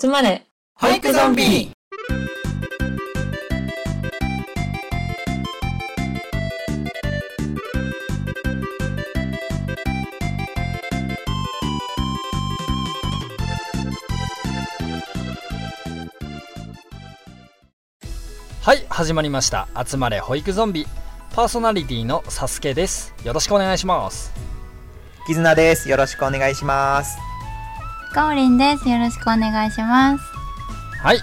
[0.00, 0.46] 集まれ。
[0.74, 1.70] 保育ゾンビ。
[18.62, 19.68] はい始まりました。
[19.84, 20.86] 集まれ保育ゾンビ。
[21.34, 23.14] パーソナリティのサスケです。
[23.24, 24.32] よろしくお願いします。
[25.26, 25.90] 絆です。
[25.90, 27.31] よろしくお願いします。
[28.12, 28.88] かおりんです。
[28.88, 30.24] よろしくお願いします。
[31.02, 31.18] はい、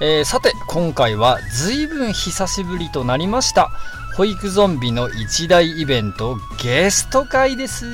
[0.00, 3.70] えーさて今回は随分久しぶりとなりました
[4.16, 7.90] 保育ゾンビの一大イベントゲスト回ですパ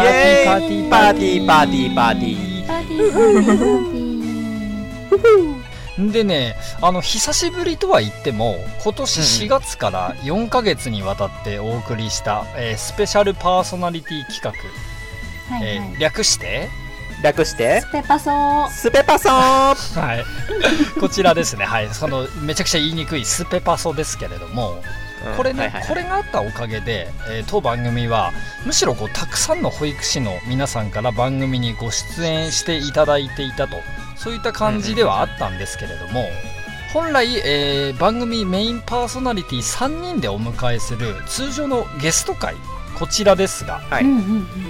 [0.00, 2.66] ーティーパーティーパーティーパーティーパーティー。
[2.66, 6.12] パーティーパーティーパーティー。
[6.12, 14.56] でねあの久しぶりとは言っても今年うん4月から4ヶ月にわたってお送りした、えースペシャルパーソナリティ企画、は
[15.62, 15.76] いはい。
[15.76, 16.68] えー略して
[17.24, 17.80] 略して？
[17.80, 18.68] スペパソー。
[18.68, 19.32] スペパソー。
[19.32, 20.24] はい、
[21.00, 24.82] こちらですね、はい、そのめちゃくちゃ言いにくいスペパソですけれども、
[25.38, 25.88] これね、はいはいはい。
[25.88, 28.30] これがあったおかげで、えー当番組は
[28.66, 33.76] むしろこうたくさんの保育士の皆さんから番組にご出演していただいていたと。
[34.16, 36.28] そういった感じではあったんですけれども、
[36.92, 42.54] 本来、えー番組メインパーソナリティ3人でお迎えする通常のゲスト会
[42.98, 44.04] こちらですが、はい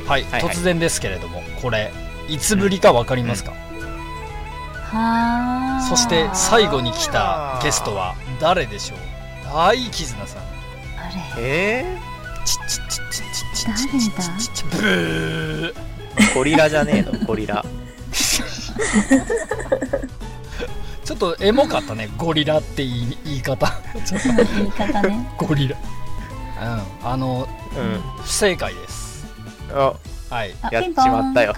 [0.07, 0.25] はい。
[0.41, 1.93] 突然ですけれどもこれ
[2.29, 3.57] いつぶりか分かりますか、は
[5.81, 5.87] あ。
[5.89, 8.99] そして最後に来たゲストは誰でしょう？
[9.53, 10.43] 大絆さん。
[10.43, 10.47] あ
[11.37, 11.43] れ。
[11.43, 11.99] え
[12.45, 15.75] チッチッチッチッチッチッ誰チッチッチッチッチッブー。
[16.17, 17.65] ー、ゴリラじゃねえの、ゴリラ。
[21.05, 22.09] ちょっとエモかったね。
[22.17, 23.67] ゴリラって言い言い方。
[24.05, 25.29] ちょっと言い方ね。
[25.37, 25.77] ゴリラ。
[26.63, 26.67] う
[27.07, 27.07] ん。
[27.07, 28.01] あのうん。
[28.23, 29.27] 不正解です。
[29.73, 29.95] あ、
[30.31, 30.55] はい。
[30.63, 31.53] あ、やっちまったよ。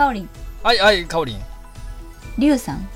[0.62, 1.40] はいはいかおりん
[2.38, 2.88] りゅうさん。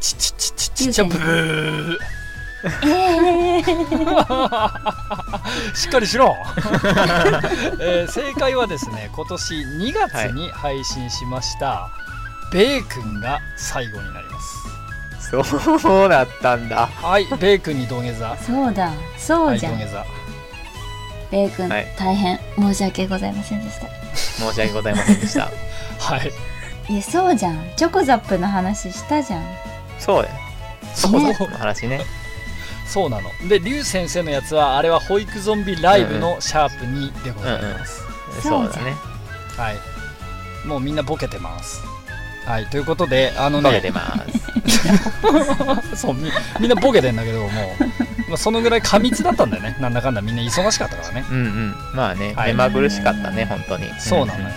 [0.00, 1.98] チッチッチッチッチッチッブー
[2.84, 2.88] え
[3.58, 3.64] えー。
[5.74, 6.36] しっかりしろ、
[7.80, 11.90] えー正解はですね今年2月に配信しました、
[12.52, 14.48] ベーくんが最後になります
[15.80, 16.86] そうだったんだ。
[16.86, 18.92] はいベーくんに土下座そうだ。
[19.16, 19.78] そはいうじゃん。
[19.78, 20.04] 土下座
[21.30, 23.86] ベイ君、はい大変申し訳ございませんでした。
[24.38, 25.50] 申し訳ございませんでした。
[25.98, 26.32] はい
[26.90, 27.70] いや、そうじゃん。
[27.76, 29.44] チョコザップの話したじゃん。
[29.98, 30.34] そうだよ。
[30.94, 32.00] そこそこの話ね。
[32.88, 38.02] そうなのでリュウ先生のやつはあれは保育ゾンビライブのシャープ2でございます、
[38.42, 38.94] そうだね。
[39.56, 39.76] はい
[40.66, 41.82] もうみんなボケてます
[42.44, 44.47] はいということであのねボケてます。
[45.94, 46.30] そうみ
[46.60, 47.50] みんなボケてんだけどもう、
[48.28, 49.76] まあ、そのぐらい過密だったんだよね。
[49.80, 50.20] なんだかんだ。
[50.20, 51.24] みんな忙しかったからね。
[51.30, 51.74] うんうん。
[51.94, 52.48] まあね、はい。
[52.48, 53.90] 目まぐるしかったね、本当に。
[53.98, 54.48] そうなのよ、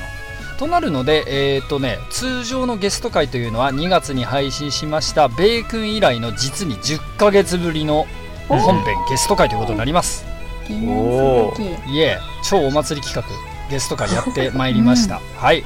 [0.58, 8.06] となるのでえっ、とね通常のゲスト会というのは2月に配信しましたベイ君以来の実に10ヶ月ぶりの
[8.48, 10.26] 本編ゲスト会ということになります。
[10.68, 11.94] 記念すべき。
[11.94, 15.64] いえ超お祭り企画ゲスト会やってまいりました、はい、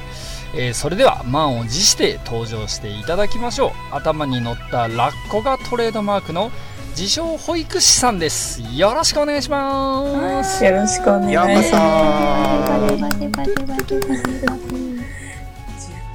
[0.58, 3.94] えーそれでは満を持して登場していただきましょう。
[3.94, 6.50] 頭に乗ったラッコがトレードマークの
[6.90, 8.62] 自称保育士さんです。
[8.74, 10.64] よろしくお願いします。
[10.64, 12.90] よろしくお願いしますよう。
[12.90, 14.96] こそバテバテバテバテバテバテ10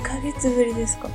[0.03, 1.08] ヶ月ぶりですか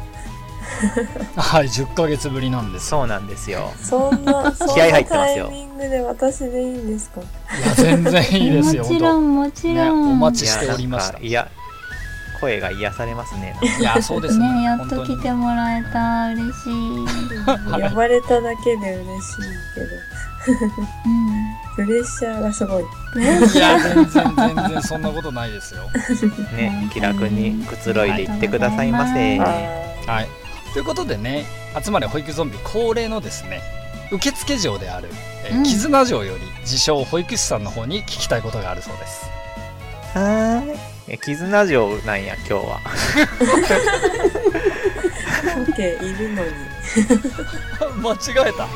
[1.37, 2.89] はい10ヶ月ぶりなんです。
[2.89, 3.73] そうなんですよ。
[3.83, 5.47] そんなそん気合入なってますよ。
[5.47, 7.21] タイミングで私でいいんですか？
[7.21, 7.25] い
[7.67, 11.19] や全然いいですよもちろんもちね、ろん、お待ちしておりました。
[11.19, 11.49] いや、
[12.41, 13.57] 声が癒されますね。
[13.81, 14.53] いや そうですね。
[14.53, 19.37] ねやっと来てもらえた嬉しい呼ばれただけで嬉しい
[19.75, 19.87] けど。
[21.07, 21.87] うん。
[21.87, 22.83] プレッシャーがすごい。
[22.83, 22.87] い
[23.59, 25.83] や全然全然 そんなことないですよ。
[26.57, 29.41] ね、気楽にくつろいでいってくださいませ。
[29.41, 29.45] あ
[30.07, 30.29] はい。
[30.77, 31.47] ということでね
[31.83, 33.63] 集まれ保育ゾンビ恒例のですね
[34.13, 35.09] 受付嬢である、
[35.65, 39.27] 絆嬢より自称保育士さんの方に聞きたいことがあるそうです
[40.17, 40.79] はーい。
[41.09, 42.81] え絆城なんや、今日は。
[45.55, 46.51] ー OK いるのに。
[48.03, 48.17] 間違
[48.49, 48.67] えた。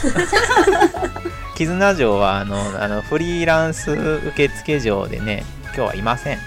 [1.56, 6.38] 絆城はあのあのフリーランス受付嬢でね今日はいません。
[6.38, 6.40] う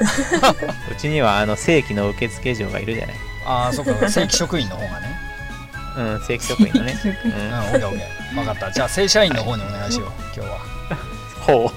[0.98, 3.16] ちにはあの正規の受付嬢がいるじゃない。
[3.46, 3.94] ああそっか。
[4.10, 5.20] 正規職員の方がね。
[5.98, 8.36] うん正規職員のね、うんオッケーオッケー。
[8.36, 8.72] 分かった。
[8.72, 10.58] じゃあ正社員の方にお願いしよう今日は。
[11.48, 11.52] う。
[11.52, 11.72] ん、ほ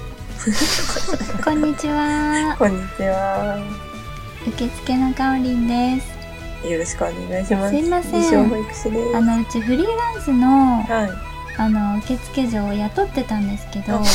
[1.43, 2.55] こんにちは。
[2.57, 3.59] こんにちは。
[4.47, 6.67] 受付のかおりんです。
[6.67, 7.75] よろしくお願いします。
[7.75, 9.15] すいません。
[9.15, 11.26] あのうちフリーランスのはい
[11.57, 14.05] あの受付嬢を雇ってたんですけどあはい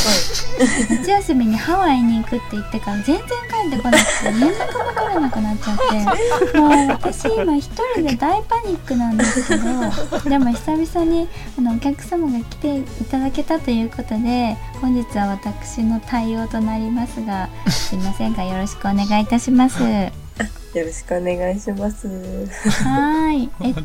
[0.90, 11.28] 夏休みにハワイに行くって言ってから全然帰ってこなくて連絡も取れなくなっちゃって もう私今一人で大パニックなんですけどでも久々に
[11.58, 19.82] あのお客様が来ていただけたということで本日は私の対応となりますがすいませんがよろしくお願いいたします。
[20.74, 22.08] よろしくお願いします。
[22.08, 23.50] はーい。
[23.60, 23.82] えっと、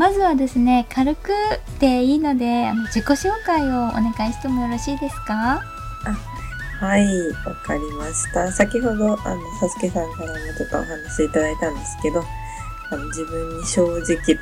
[0.00, 1.28] まずはですね、軽く
[1.78, 5.60] でいいので、あの自己紹介をお願いしてもよろしいですか？
[6.80, 7.06] はい、
[7.44, 8.50] わかりました。
[8.50, 12.24] 先ほど、あの、サスケさんからもちょっとお話いただいたんですけど、
[12.90, 14.40] あの自分に正直と書いて、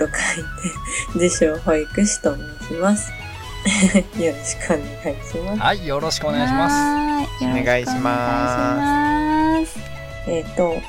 [1.19, 3.11] 自称保育士と申 します。
[4.17, 5.61] よろしくお願いします。
[5.61, 9.77] はいよろしくお願いしますお願いします。
[10.29, 10.81] えっ、と、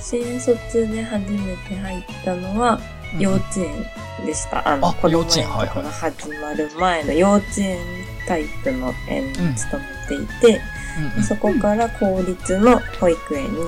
[0.00, 0.56] 新卒
[0.90, 2.80] で初めて入ったのは、
[3.18, 4.66] 幼稚園でした。
[4.68, 5.44] あの、あ子供幼稚園。
[5.44, 7.78] とかが始まる前の幼稚園
[8.26, 10.60] タイプの園に勤めていて、
[10.98, 11.18] うん。
[11.18, 13.60] うんそこから公立の保育園に、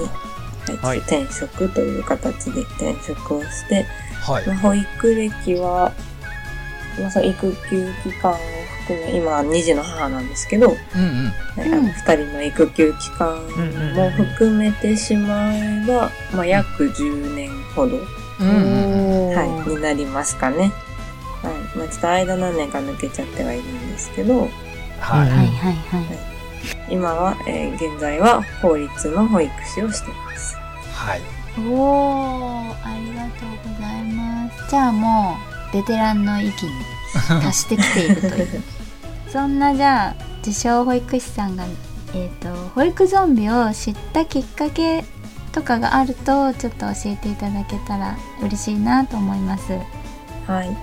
[0.83, 3.87] はい転職という形で転職をして、
[4.21, 4.47] はい。
[4.47, 5.93] まあ保育歴は、
[7.01, 8.37] まあ、その育休期間を
[8.87, 11.33] 含め、今2児の母なんですけど、うんうん。
[11.61, 13.37] はいあの2人の育休期間
[13.95, 17.97] も含めてしまえば、まあ、約10年ほど、
[18.41, 18.88] うんうん
[19.27, 20.73] はい、になりますかね。
[21.43, 21.79] はい。
[21.79, 24.51] まあ、ちょっと間何年か抜けちゃってはいるんですけど、はいうん
[25.01, 26.39] はいはいはい。
[26.91, 30.57] 今は、えー現在は法律の保育士をしています。
[30.95, 31.21] はい
[31.61, 34.71] おー、ありがとうございます。
[34.71, 35.37] じゃあも
[35.71, 36.73] う、ベテランの域に
[37.43, 38.63] 達してきているという。
[39.31, 41.65] そんなじゃあ、自称保育士さんが、
[42.15, 45.05] えっ、と、保育ゾンビを知ったきっかけ
[45.53, 49.73] とかがあると、ちょっと教えていただけたら嬉しいなと思います。
[50.47, 50.69] はい。
[50.69, 50.77] えっ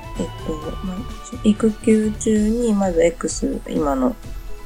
[0.45, 0.53] と、
[0.85, 0.97] まあ、
[1.43, 4.15] 育休中に、まず X、今の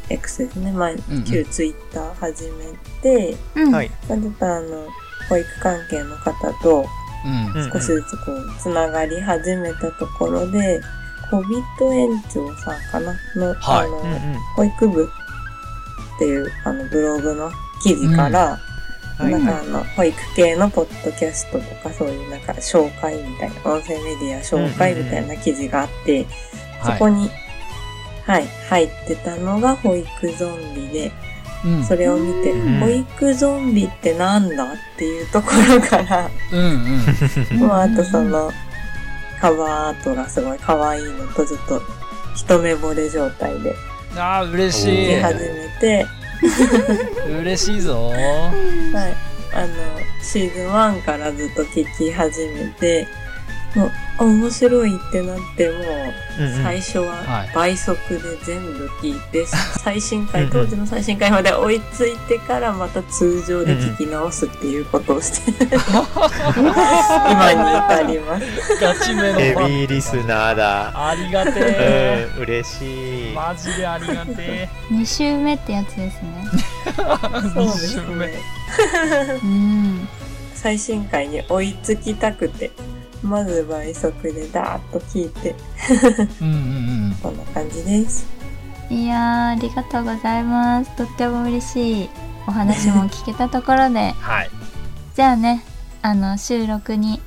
[0.10, 0.72] X ですね。
[0.72, 3.72] 前、んうん旧 Twitter 始めて、うん。
[3.72, 3.92] はい。
[4.10, 4.88] まあ、ちょっとあの、
[5.30, 6.86] 保育関係の方と
[7.72, 10.81] 少しずつこう、つながり始めたところで、
[11.30, 13.13] 小人園長さんかな？
[13.36, 14.19] の、はいあの、うんうん
[14.56, 15.04] 保育部
[16.16, 17.51] っていうあのブログの
[17.84, 18.60] 記事から、
[19.19, 19.31] はい。
[19.31, 26.25] なんかあの、保育系のポッドキャストとかそういうなんか紹介みたいな、音声メディア紹介みたいな記事があって、
[26.83, 27.30] そこに、
[28.25, 31.12] はい、入ってたのが保育ゾンビで、
[31.66, 31.83] うん。
[31.83, 32.80] それを見て、うん。
[32.80, 36.60] 保育ゾンビってなんだっていうところから、うん
[37.51, 37.60] うん。
[37.60, 38.50] もうあとその、
[39.39, 41.81] カバーアートがすごい可愛いのとずっと
[42.36, 43.74] 一目惚れ状態で
[44.15, 46.06] あー嬉し見い始めて、
[47.41, 49.30] 嬉しいぞはい。
[49.51, 49.68] あの、
[50.21, 53.07] シーズン1からずっと聞き始めて、
[53.75, 55.83] あ面白いってなって、もう、
[56.63, 59.45] 最初ははい倍速で全部聞いて、
[59.83, 68.45] 最新うん回、うん当時の最新回まで追いついてからまた通常で聞き直すっていうことをして、 今に至ります。
[68.81, 71.10] ガチめのヘビーリスナーだ。
[71.10, 73.33] ありがてえうん、嬉しい。
[73.33, 76.48] マジでありがて2週目ってやつですね。
[76.89, 76.94] え
[77.54, 78.39] そうです二週目ね。
[79.44, 80.07] うん。
[80.56, 82.72] 最新回に追いつきたくて、
[83.21, 85.56] まず倍速でダーッと聞いて、
[86.42, 86.56] うんうんう
[87.10, 88.25] んこんな感じです。
[88.89, 90.95] いやー、ありがとうございます。
[90.95, 92.10] とっても嬉しい
[92.48, 94.50] お話も聞けたところで、 はい
[95.16, 95.63] じゃあね、
[96.01, 97.21] あの、収録に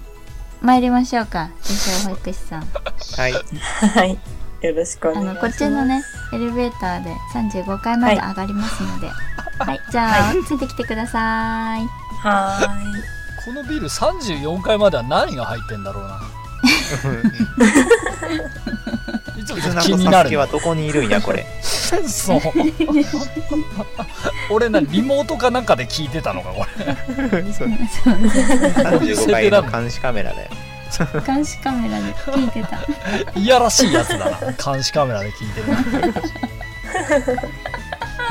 [0.63, 1.51] 参りましょうか。
[1.63, 2.63] 自称保育士さん。
[2.63, 3.33] はい。
[3.33, 4.19] はい。
[4.63, 5.59] よろしくおあの、願いします。
[5.59, 6.03] こっちのね、
[6.33, 9.09] エレベーターで35階まで上がりますので。
[9.59, 11.87] はい、じゃあ、ついてきてください。
[12.23, 13.22] はーい。
[13.45, 16.21] このビル34階までは何が入ってんだろうな。
[19.37, 21.45] いつも絆気になるはどこにいるんや、これ。
[21.63, 22.41] そう。
[24.51, 26.85] 俺なリモートかなんかで聞いてたのかこれ。
[27.53, 27.69] そう。
[27.69, 30.51] 35階の監視カメラだよ。
[31.27, 32.79] 監視カメラで聞いてた。
[33.39, 34.39] いやらしいやつだな。
[34.53, 35.67] 監視カメラで聞いてる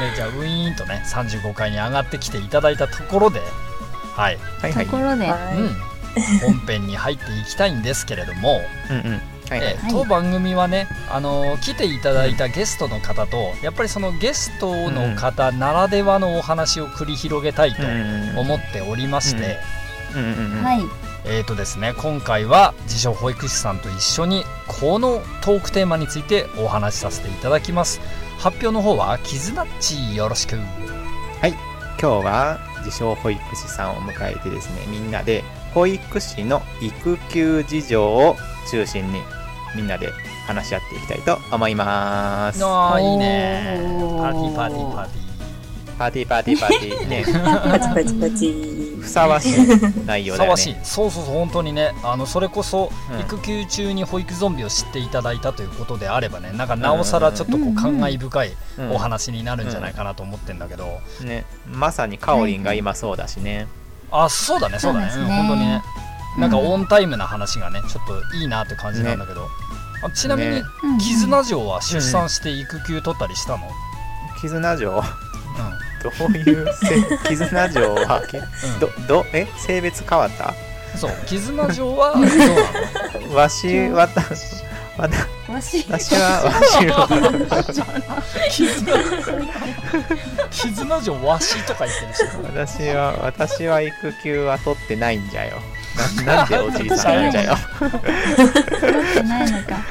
[0.02, 3.42] ねじゃあウィーンとね35階に上がってきていただいたところで
[4.16, 4.86] はい、はいはい。
[4.86, 9.22] ところで、はうん、本編に入っていきたいんですけれども、うんうん。
[9.50, 9.74] はいはい。
[9.74, 9.78] え。
[9.78, 9.92] はい。
[9.92, 19.58] 当番組はね、あの来ていただいたゲストの方とやっぱりそのゲストの方ならではのお話を繰り広げたいとうん思っておりまして。
[21.24, 28.02] えーとですね、今回は自称保育士さんと一緒にこのトークテーマについてお話しさせていただきます。
[28.40, 30.58] 発表の方はキズナッチよろしく。
[32.02, 38.36] 今日は自称保育士さんを迎えてですねみんなで保育士の育休事情を
[38.70, 39.22] 中心に
[39.76, 40.10] みんなで
[40.48, 42.64] 話し合っていきたいと思います。
[42.64, 43.80] ああいいね。
[44.18, 45.31] パーティーパーティーパーティ
[46.02, 47.06] パーティーパーティーパーティー。
[47.08, 47.26] ね。
[47.70, 48.98] パチパチパチ。
[49.02, 50.74] ふさわしい内ー容だよふさわしい。
[50.74, 51.94] ねそうそうそう本当にね。
[52.04, 53.20] あのそれこそうん。
[53.20, 58.92] 育休中に保育ゾンビを知っていただいたということであればねなんかなおさらちょっとこう感慨深いうん。
[58.94, 61.46] お話になるんじゃないかなと思ってんだけど、ね。
[61.68, 63.68] まさにかおりんが今そうだしね。
[64.12, 65.12] あそうだねそうだね。
[65.12, 65.30] そうね。
[65.30, 65.84] うん本当にね。
[66.40, 69.48] なんかうんオンタイムな話がねちょっといいなって感じなんだけど、
[70.04, 70.64] あちなみにね。
[70.84, 70.98] うん。
[70.98, 73.70] 絆城は出産して育休取ったりしたの、
[74.40, 75.04] 絆城う
[76.04, 76.96] どういうせ
[77.30, 78.38] 絆城はけ？
[78.40, 78.42] ん。
[78.80, 79.48] どどえ？
[79.58, 80.54] 性別変わった？
[80.98, 81.12] そう。
[81.26, 82.28] 絆城は どうな
[83.30, 83.36] の？
[83.36, 84.22] わしわた
[84.98, 85.86] わたわし。
[85.90, 87.08] 私はわしは。
[88.50, 88.98] 絆
[90.52, 92.24] 絆城わしとか言ってるし。
[92.78, 95.58] 私は私は育休は取ってないんじゃよ。
[96.26, 97.58] ななんでおじいさんなんじゃよ。
[97.80, 98.00] 取っ
[99.14, 99.76] てないのか。
[99.76, 99.82] うん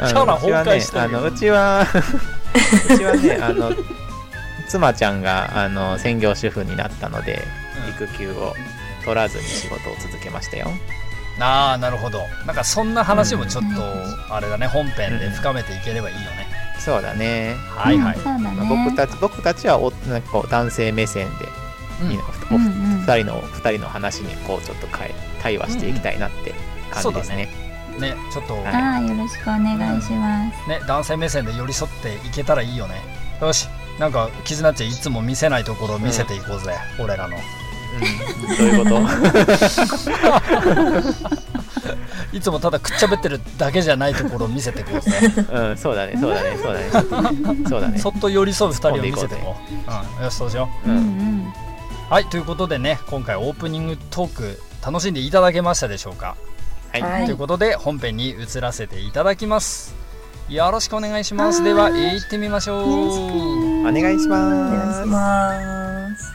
[0.00, 1.86] キャラ崩壊ねあのうちは
[2.88, 3.70] うちはねあの
[4.70, 7.42] 妻ちゃんがあの専業主婦になったので、
[7.90, 8.54] 育休を
[9.04, 10.68] 取らずに仕事を続けましたよ。
[11.40, 12.20] ああなるほど。
[12.46, 16.46] なんかそんな話もちょっとあれだね本編で深めていければいいよね、
[16.78, 18.16] そうだね、はいはい。
[18.16, 18.44] うん、そうだね。
[18.56, 21.46] まあ僕たち僕たちはおなんかこう男性目線で、
[22.02, 22.10] うん。
[22.12, 26.54] いいのうんうおん二人の二人の話にこうちょっと変え対話していきたいなって
[26.90, 27.48] 感じですね。
[27.98, 28.14] ね。
[28.32, 28.66] ちょっとはい。
[28.66, 30.68] ああよろしくお願いします。
[30.68, 32.94] ね男性目線で寄り添っていけたらいいよね。
[33.40, 33.68] よし
[34.00, 37.36] なんか絆っちいつも見せないところを見せていこうぜ、俺らの。
[37.36, 37.40] う
[38.54, 38.90] ん、どういうこ
[42.32, 42.36] と？
[42.36, 45.10] いつもただくっちゃべってるだけじゃないところを見せていこうぜ。
[45.52, 46.88] うん、そうだね、そうだね、そうだね、
[47.68, 47.98] そうだね。
[47.98, 50.18] そっと寄り添う2人を見せていこう。
[50.18, 50.24] うん。
[50.24, 50.88] よしそうしよう。
[50.88, 50.98] う、うん
[51.48, 51.54] ん。
[52.08, 56.36] はいということでね今回オープニングトーク楽しんでいただけましたでしょうか、
[56.90, 57.24] はい、はい。
[57.26, 59.99] ということで本編に移らせていただきます
[60.50, 61.62] よろしくお願いします。
[61.62, 63.86] でははい行ってみましょう。
[63.86, 65.08] お願いしお願ますいし。
[65.08, 66.32] ます。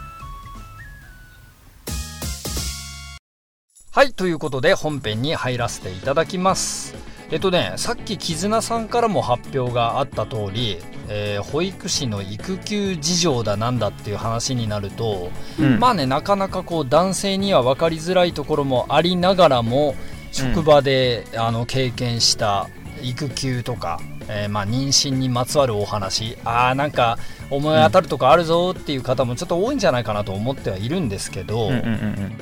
[3.91, 6.95] はいということで本編に入らせていただきます。
[7.29, 10.77] えっとねさっき絆さんからも発表があった通り、
[11.09, 15.29] えー保育士の育休事情だなんだっていう話になると、
[15.59, 15.77] うん。
[15.77, 19.93] まあねなかなかこう男性には分かりづらいところもありながらも
[20.31, 22.69] 職場で、あの経験した
[23.01, 26.37] 育休とか、えーまあ、妊娠にまつわるお話。
[26.43, 27.17] あーなんか
[27.49, 32.37] 思い当たるとこあるぞっていう方もちょっと多いんじゃないかなと思ってはいるんですけど、うんうんうん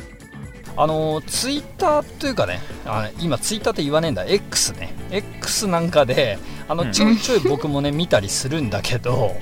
[0.75, 4.25] あのツイッターというかねあ今ツイッターって言わねえんだ。
[4.25, 4.91] X ね。
[5.11, 9.35] X なんかであうんのちょいちょい僕もね見たりするんだけど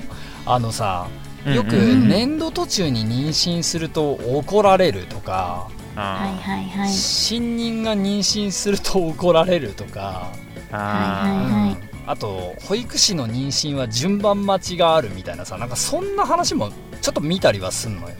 [0.44, 1.06] あのさ
[1.46, 1.54] うん。
[1.54, 1.82] よくうん。
[1.82, 6.88] うん年度途中に妊娠すると怒られるとかはいあはいはい。
[6.90, 10.28] 新任が妊娠すると怒られるとか、
[10.72, 11.76] あ
[12.06, 18.14] あと保育士の妊娠は順番待ちがあるみたいなさなんかそんな話もちょっと見たりはすんのよ。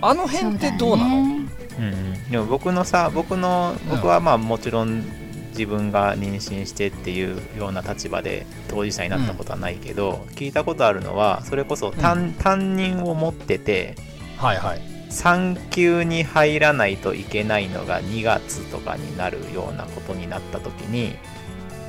[0.00, 1.08] あの辺ってどうなの？
[1.08, 2.30] ねーうんうん。
[2.30, 5.04] でも僕のさ、僕の僕はまあもちろん
[5.50, 13.96] 自分が妊娠してっていうような立場で当事者になったことはないけど、聞いたことあるのはそれこそ担,、担任を持ってて
[14.36, 14.80] はいはい。
[15.10, 21.16] 産休に入らないといけないのが2月とかになるようなことになった時に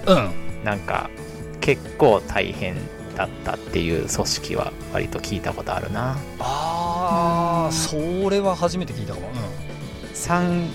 [0.08, 0.32] うん。
[0.64, 1.10] なんか
[1.62, 2.76] 結構大変
[3.16, 6.18] だったっていう組織は割と聞いたことあるな。
[6.40, 9.28] ああそれは初めて聞いたかも、
[10.14, 10.68] 3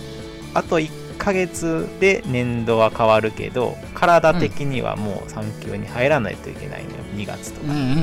[0.54, 6.96] あと1ヶ月で年度は変わるけど体的にはもう産休に入らないといけないのよ。
[7.14, 8.02] 2月とか、うん、うんうんうんう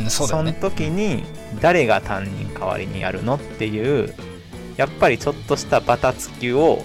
[0.00, 1.24] んうんそうだよのね時に
[1.60, 4.14] 誰が担任代わりにやるのっていう
[4.76, 6.84] やっぱりちょっとしたバタつきを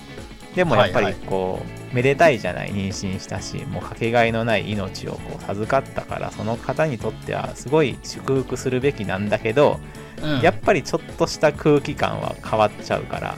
[0.55, 9.79] でもやっぱりこう、めでたいじゃない妊娠したしもうかけがえのない命をこう授かったからその方にとってはすごい祝福するべきなんだけど、
[10.21, 10.41] うん。
[10.41, 13.35] やっぱりちょっとした空気感は変わっちゃうから、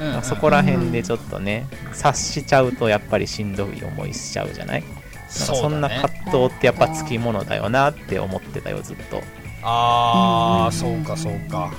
[0.00, 0.22] うんうん。
[0.22, 4.82] そこら辺でちょっとね察しちゃうとやっぱりしんどい思いしちゃうじゃない？
[4.82, 4.96] なんか
[5.28, 9.22] そんな葛藤ってやっぱつきものだよなって思ってたよずっと。
[9.62, 10.72] ああ、うん。
[10.72, 11.72] そうかそうか。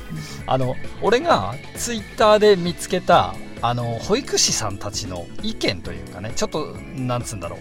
[0.45, 7.59] あの俺がツイッターで見つけたあの保育士さんたちの意見というかねちょっとなんつうんだろう。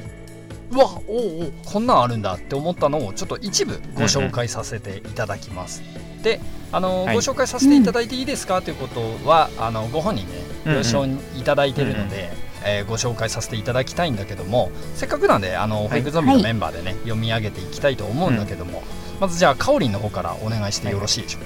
[0.75, 1.53] うわおうおう。
[1.65, 5.83] こんなんあるんだって思ったのをちょっと一部ご紹介させていただきます、
[6.25, 6.41] で
[6.73, 7.15] あの、はい。
[7.15, 10.33] ご紹介させていただいていいですかということはあのご本人ね
[10.67, 12.31] うんうん了承いただいてるので、
[12.65, 18.83] えーご紹介させていただきたいんだけどもせっかくなんであのい保育ゾンビのメンバーでね、読み上げていきたいと思うんだけども、
[19.21, 21.39] まずじゃあかおりんの方からお願いしてよろしいでしょ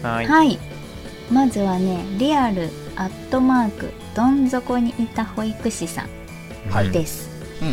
[0.00, 0.58] うか、はい、はい。
[1.30, 6.08] まずはねリアルアットマークどん底にいた保育士さん
[6.70, 6.90] はい。
[6.90, 7.30] です、
[7.62, 7.68] うん。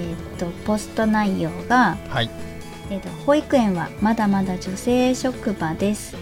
[0.00, 2.30] ーっとポスト内容が、はい。
[2.90, 6.16] えーっと保育園はまだまだ女性職場です。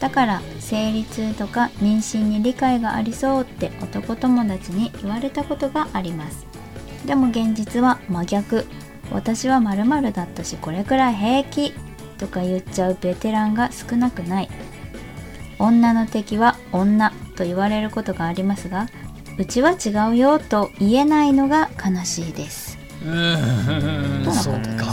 [0.00, 6.46] だから生理痛とか妊娠に理解がありそうって男友達に言われたことがあります。
[7.06, 8.66] でも現実は真逆。
[9.10, 11.72] 私は〇〇だったしこれくらい平気
[12.18, 14.48] とか言っちゃうベテランが少なくない。
[15.58, 18.88] 女の敵は女と言われることがありますが
[19.38, 22.76] うちは違うよと言えないのが悲しいです。
[23.04, 24.24] うーん。
[24.24, 24.86] とのそっか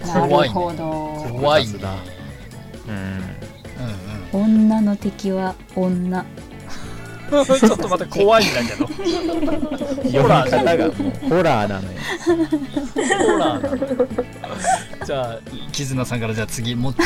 [0.00, 0.10] ことです？
[0.10, 0.84] 怖いねなるほど。
[1.38, 1.72] 怖いね。
[1.72, 1.94] 複雑だ
[2.88, 4.52] うんうん。
[4.56, 6.26] 女の敵は女。
[7.30, 7.44] うん。
[7.44, 8.86] ちょっと待って怖いんだけど。
[10.22, 11.98] ホラーじゃん方がもうホラーなのよ。
[12.18, 14.56] ホラーなの
[15.06, 15.38] じゃあ
[15.70, 16.96] 絆さんからじゃあ次ももっ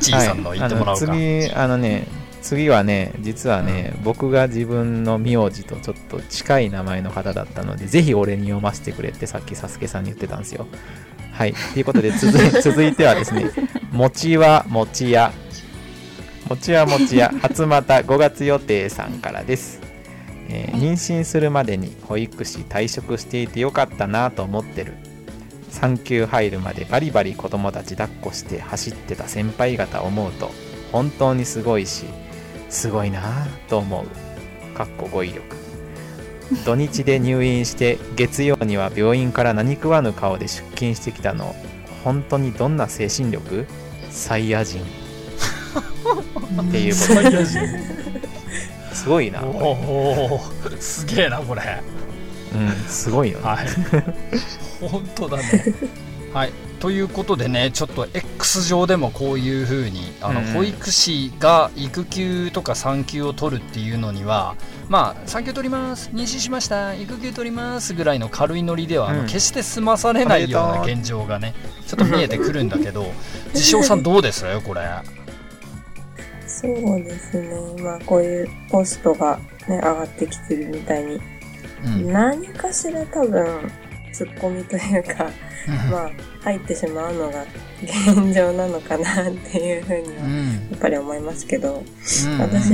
[0.00, 2.06] ちーさんの言ってもらおうか、はい、あの次あのね
[2.48, 10.66] 次はね実はね、僕が自分の名字とちょっと近い名前の方だったのでぜひ俺に読ませてくれってさっきサスケさんに言ってたんですよ。
[11.30, 11.52] はい。
[11.74, 13.50] ということで続い 続いてはですね
[13.92, 15.30] もちはもちや。
[16.48, 17.30] もちはもちや。
[17.42, 19.82] 初また5月予定さんからです、
[20.48, 24.94] えー妊娠するまでに保育士退職していてよかったなと思ってる。
[25.68, 30.50] 産休入るまでバリバリ子供たち抱っこして走ってた先輩方思うと
[30.92, 32.06] 本当にすごいし
[32.68, 34.76] すごいなぁと思う。
[34.76, 35.56] かっこ語彙力。
[36.64, 41.54] 土日で入院して月曜には病院から何食わぬ顔で出勤してきたの。
[42.04, 43.66] 本当にどんな精神力？
[44.10, 44.80] サイヤ人。
[44.80, 44.84] っ
[46.70, 47.14] ていうこと。
[47.14, 47.58] サイヤ人
[48.92, 49.42] すごいな。
[49.44, 51.82] おこおすげえなこれれ。
[52.54, 53.44] うんすごいよね。
[53.44, 53.66] はい。
[54.80, 55.44] 本当だね。
[56.32, 64.54] はいということでねちょっと X 上でもこういうふうにあの、保育士が育休とか産休を取るっていうのには
[64.88, 66.10] まあ産休取ります。
[66.14, 66.94] 妊娠しました。
[66.94, 69.26] 育休取りますぐらいの軽いノリでは、あのうん。
[69.26, 71.54] 決して済まされないような現状がね
[71.86, 73.12] ちょっと見えてくるんだけど
[73.52, 74.44] 自称さんどうです？
[74.60, 74.82] これ。
[76.46, 77.48] そうですね。
[77.82, 81.20] まあこういうポストがね、上がってきてるみたいに、
[81.84, 82.12] うん。
[82.12, 83.70] 何かしら多分、
[84.18, 85.30] ツッコミというか、
[85.92, 86.10] まあ
[86.42, 87.44] 入ってしまうのが
[87.84, 90.74] 現状なのかなっていうふうにはやうん。
[90.74, 92.38] っぱり思いますけど、うん。
[92.40, 92.70] 私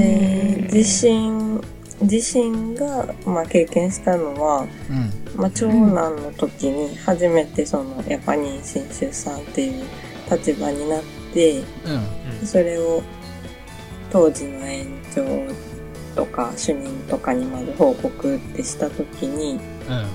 [0.72, 1.60] 自身、
[2.00, 4.92] 自身が、まあ、経験したのは、う
[5.36, 5.38] ん。
[5.38, 9.84] まあ、長男の時に初めてそのやっぱ妊娠出産っていう
[10.30, 11.02] 立場になっ
[11.34, 11.62] てう
[12.42, 12.46] ん。
[12.46, 13.02] それを
[14.10, 15.22] 当時の園長
[16.14, 19.58] とか主任とかにまず報告ってした時に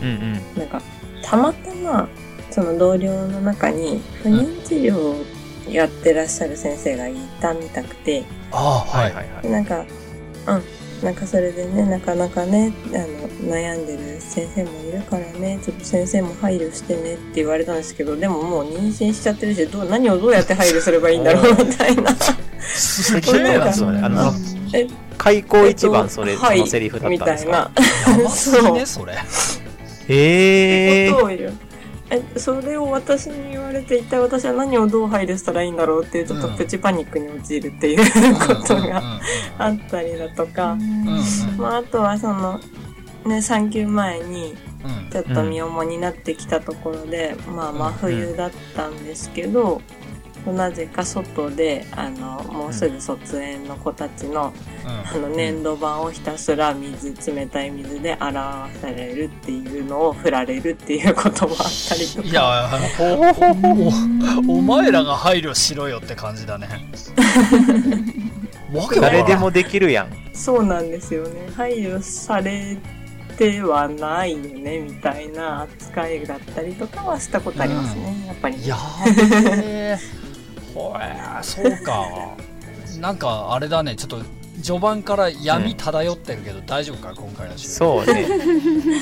[0.02, 0.34] うん。
[0.58, 0.82] なんか
[1.24, 2.08] たまたま
[2.52, 5.26] その同僚の中に不妊治療を
[5.70, 9.50] やってらっしゃる先生がいたみたくて、ああはいいははいはい。
[9.52, 9.86] なんか、
[10.48, 10.64] うん。
[11.06, 22.14] なんかそれでね、なかなかね、あの、悩んでる先生もいるからね、ちょっと先生も配慮してねって言われたんですけど、でももう妊娠しちゃってるし、どう、何をどうやって配慮すればいいんだろうみたいな。
[22.62, 23.98] すげえなそれ。
[24.00, 24.34] あの
[24.74, 26.58] え開口一番それ、はい。
[26.58, 27.72] そのセリフだったんですか？
[27.78, 28.18] みたいな。
[28.18, 29.14] やばすぎね それ
[30.10, 31.54] へえことを言う。
[32.12, 38.00] え、それを私に言われて、一体私は何をどう配慮したらいいんだろうっていう、ちょっとプチパニックに陥るっていう
[38.36, 39.20] ことが
[39.60, 40.76] あったりだとか、
[41.58, 42.60] まあ、あとはその、
[43.26, 45.10] ね、産休前に、うん。
[45.12, 49.82] ちょっと身重になってきたところで、まあ真冬だったんですけど、
[50.54, 54.54] なぜか外で、あの、もうすぐ卒園の子たちの、
[54.86, 62.28] あの、粘土板をひたすら水、冷たい水で洗わされるっていうのを振られるっていうこともあったりとか。
[62.28, 62.70] いや
[64.48, 66.68] おお前らが配慮しろよって感じだね
[69.00, 71.50] 誰でもできるやんそうなんですよね。
[71.56, 72.78] 配慮され
[73.38, 78.68] てはないよね、みたいな扱いだったりとかはしたことありますね、やっぱり。
[78.68, 78.78] や
[80.80, 82.06] ほえそうか。
[83.02, 83.96] なんかあれだね。
[83.96, 84.22] ちょっと
[84.64, 87.14] 序盤から闇漂ってるけど、大丈夫か？
[87.16, 88.28] 今回の収録そうね。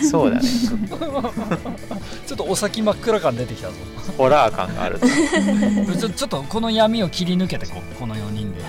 [0.04, 0.42] そうだね。
[2.28, 3.74] ちょっとお先真っ暗感出てきたぞ。
[4.18, 7.96] ホラー感があるちょちょっとこの闇を切り抜けてこう。
[7.96, 8.62] この4人で。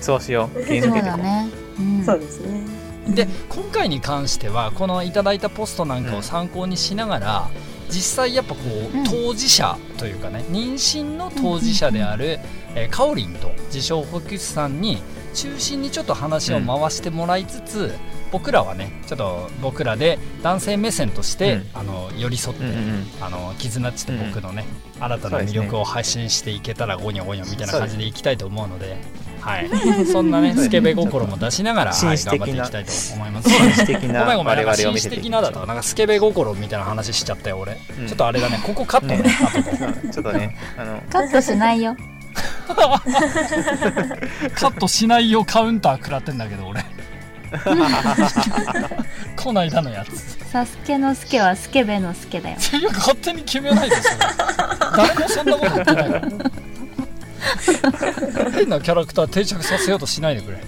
[0.00, 0.64] そうしよう。
[0.64, 1.48] 切りそう抜けてこうだね、
[1.78, 2.66] うん、そうですね。
[3.08, 7.48] で今回に関してはこのいただいたポストなんかを参考にしながら、
[7.88, 9.04] 実際やっぱこう、うん。
[9.04, 12.38] 当事者というかね妊娠の当事者である、
[12.74, 14.98] えーかおりんと自称保育士さんに
[15.34, 17.92] 中心にちょっと話を回してもらいつつ、
[18.32, 21.66] 僕らはねちょっと僕らで男性目線として、うん。
[21.74, 23.06] あの寄り添って、うんうんうん。
[23.20, 24.64] あの絆っちと僕のね、
[25.00, 28.96] 新たな魅力を配信していけたらゴニョゴニョみたいな感じでいきたいと思うので。
[29.46, 29.70] はい、
[30.10, 33.48] そんなねスケベ心も出しながら、はい、頑張っていきたいと思います。
[33.48, 38.06] 紳士的なごめんごめん紳士的なだとかなんかスケベ心みたいな話しちゃったよ俺、うん。
[38.08, 39.30] ちょっとあれだねここカットねね
[40.12, 41.00] ちょっとねあの。
[41.08, 41.96] カットしないよ。
[42.66, 42.74] カ
[44.66, 46.84] ットしないよカウンター食らってんだけど俺。
[49.36, 50.36] こないだのやつ。
[50.50, 52.56] サスケのスケはスケベのスケだよ。
[52.92, 54.14] 勝手に決めないですよ
[54.96, 56.20] 誰もそんなこと言ってないよ
[58.52, 60.62] 変なキャラクター定着させようとしないでくれ。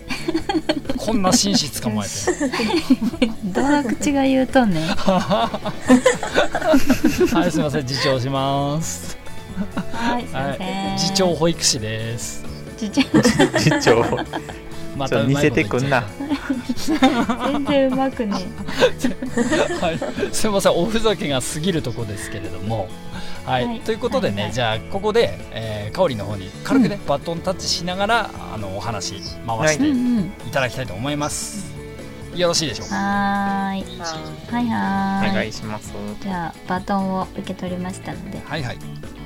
[0.96, 2.14] こんな紳士捕まえて。
[3.44, 4.81] どの口が言うとんね。
[4.81, 5.61] ん は
[7.46, 9.16] いすいません自重します。
[9.92, 10.94] はいすいまはせん。
[10.94, 12.44] い次長保育士です。
[12.76, 13.02] 次長
[13.59, 14.04] 次長
[14.96, 16.04] まちょっと見せてくんな。
[16.88, 18.33] 全然うまくね
[19.81, 19.98] はい、
[20.33, 22.88] すみませんおふざけが過ぎるとこですけれども
[23.48, 23.80] はい、はい。
[23.80, 24.52] ということでね、はいはい。
[24.52, 29.14] じゃあここで、えー、香りの方に軽くね、バトンタッチしながらあのお話
[29.46, 31.74] 回しうんうていんただきたいと思います、
[32.34, 32.94] よろしいでしょうか？
[32.94, 34.00] はーい。
[34.50, 35.34] はいはい。
[35.34, 35.92] 願いします。
[36.20, 38.40] じゃあバトンを受け取りましたので。
[38.44, 38.78] はいはい。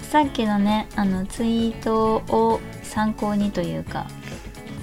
[0.03, 4.07] さっきのねあのツイートを参考にというか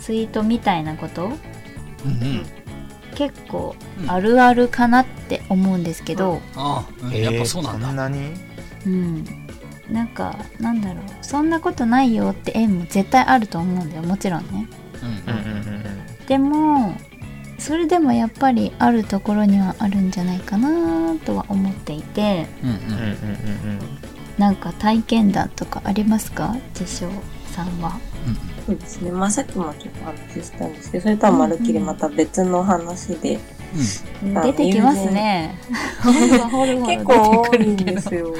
[0.02, 1.26] ツイートみたいなこと？
[1.26, 2.46] うんうん。
[3.16, 4.12] 結構うん。
[4.12, 7.14] あるあるかなって思うんですけど、ああ、うん。
[7.14, 8.49] やっぱそうなんだ、そんなに？
[8.86, 9.26] うん、
[9.90, 11.04] なんかなんだろう。
[11.22, 14.04] そんなことないよって縁も絶対あると思うんだよ。
[14.04, 14.68] もちろんね。
[15.02, 15.84] うんうんうんうん
[16.28, 16.96] でも
[17.58, 22.48] それでもやっぱりあるところにはあるんじゃないかなとは思っていて。
[22.64, 23.02] うんうんうんうんうん。
[23.02, 23.80] うん
[24.38, 26.56] なんか体験談とかありますか？
[26.74, 27.10] 自称
[27.48, 28.00] さんは。
[28.66, 29.12] そうですね。
[29.12, 33.38] まあさっきもちょっと話したんですけど、それとはまるっきりまた別の話で、
[34.36, 35.56] あ出てきますね。
[36.02, 38.34] 結構多いんですよ。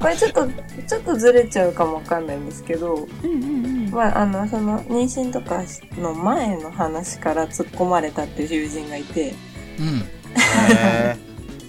[0.00, 0.48] これちょっと、
[0.86, 3.90] ちょっとずれちゃうかもわかんないんですけど、うんうんうん。
[3.90, 5.62] まああの、その妊娠とか
[6.00, 9.34] の前の話から突っ込まれたっていう友人がいて、
[9.78, 10.04] うん。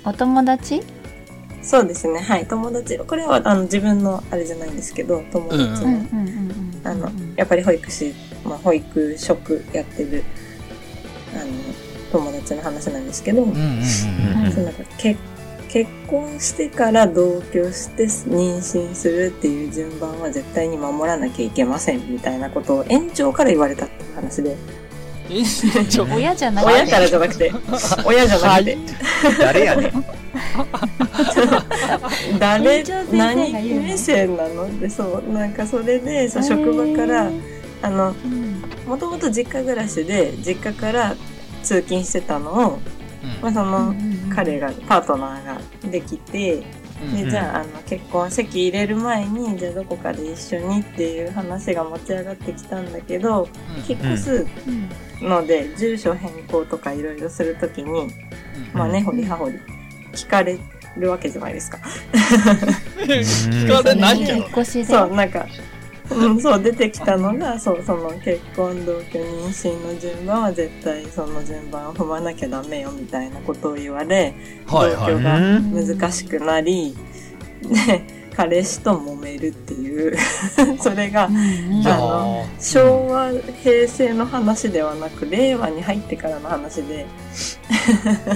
[0.10, 0.82] お友達？
[1.62, 2.20] そうですね。
[2.20, 2.48] はい。
[2.48, 2.98] 友達。
[2.98, 6.88] これはあの自分のあれじゃないんですけど、友達の、うんうんうんうんうん。
[6.88, 10.24] あの、やっぱり保育士、まあ保育職やってる、
[11.34, 11.52] あの、
[12.12, 13.46] 友達の話なんですけど、
[14.98, 15.20] 結
[15.72, 24.58] 結婚してから同居して妊娠するっていう順番は絶対に守らなきゃいけませんみたいなことを園長から言われたっていう話で。
[26.14, 27.52] 親じゃなくて親からじゃなくて、
[28.04, 28.78] 親じゃなくて、
[29.40, 30.06] 誰やねん。
[32.38, 32.84] 誰？
[33.14, 34.66] 何目線なの？
[34.66, 37.30] ってそう、なんかそれで、そう職場から、
[37.82, 38.51] あの、うん
[38.88, 41.16] もともと実家暮らしで、実家から
[41.64, 42.80] 通勤してたのを、
[43.42, 43.94] まあ、その、
[44.34, 46.64] 彼が、パートナーができて、
[47.16, 53.48] で、じゃあ、あの、結婚、籍入れる前に、じゃあどこかで一緒にっていう話が持ち上がってきたんだけど、
[53.88, 54.48] 引っ越す
[55.22, 55.30] うん。
[55.30, 58.08] ので、住所変更とかいろいろするときに、
[58.74, 59.56] まあね、ほりはほり、
[60.14, 60.60] 聞かれ
[60.98, 61.80] るわけじゃないですか。
[62.98, 64.34] 聞かれないけど。
[64.34, 64.86] 引っ越しで。
[64.86, 65.48] そう、なんか、
[66.16, 74.34] うん、そう、出てきたのが、そう、その結婚、同居、妊娠の順番は絶対その順番を踏まなきゃダメよみたいなことを言われ、
[74.68, 75.14] はいはい。
[75.14, 75.98] 同居がうん。
[75.98, 76.96] 難しくなり、
[77.62, 80.16] で、彼氏と揉めるっていう、
[80.80, 83.30] それがあの昭和、
[83.64, 87.06] 平成の話ではなく、令和に入ってからの話で、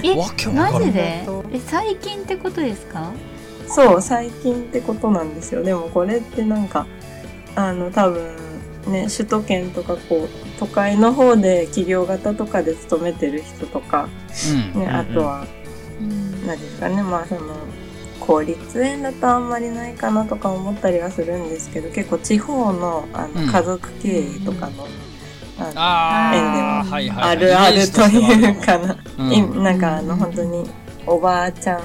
[0.02, 0.14] え
[0.52, 1.24] マジで？
[1.52, 3.10] え最近ってことですか？
[3.68, 5.62] そう、最近ってことなんですよ。
[5.64, 6.86] でもこれってなんか、
[7.56, 8.36] あの、多分、
[8.86, 14.08] ね、首都圏とかこう、都会の方で企業型とかで勤めてる人とか、
[14.74, 14.80] うん。
[14.80, 15.46] ね、うんあとは、
[16.00, 16.46] うん。
[16.46, 17.40] 何ですかね、まあその、
[18.20, 23.46] 公立園だとあんまりないかなとか思ったりはするんですけど、結構地方のあうん。
[23.46, 24.86] の家族経営とかの、
[25.58, 27.36] あのあ園ではーはいはいはい。
[27.36, 30.68] あるあるというかな、うなんかあの本当に
[31.06, 31.80] おばあちゃん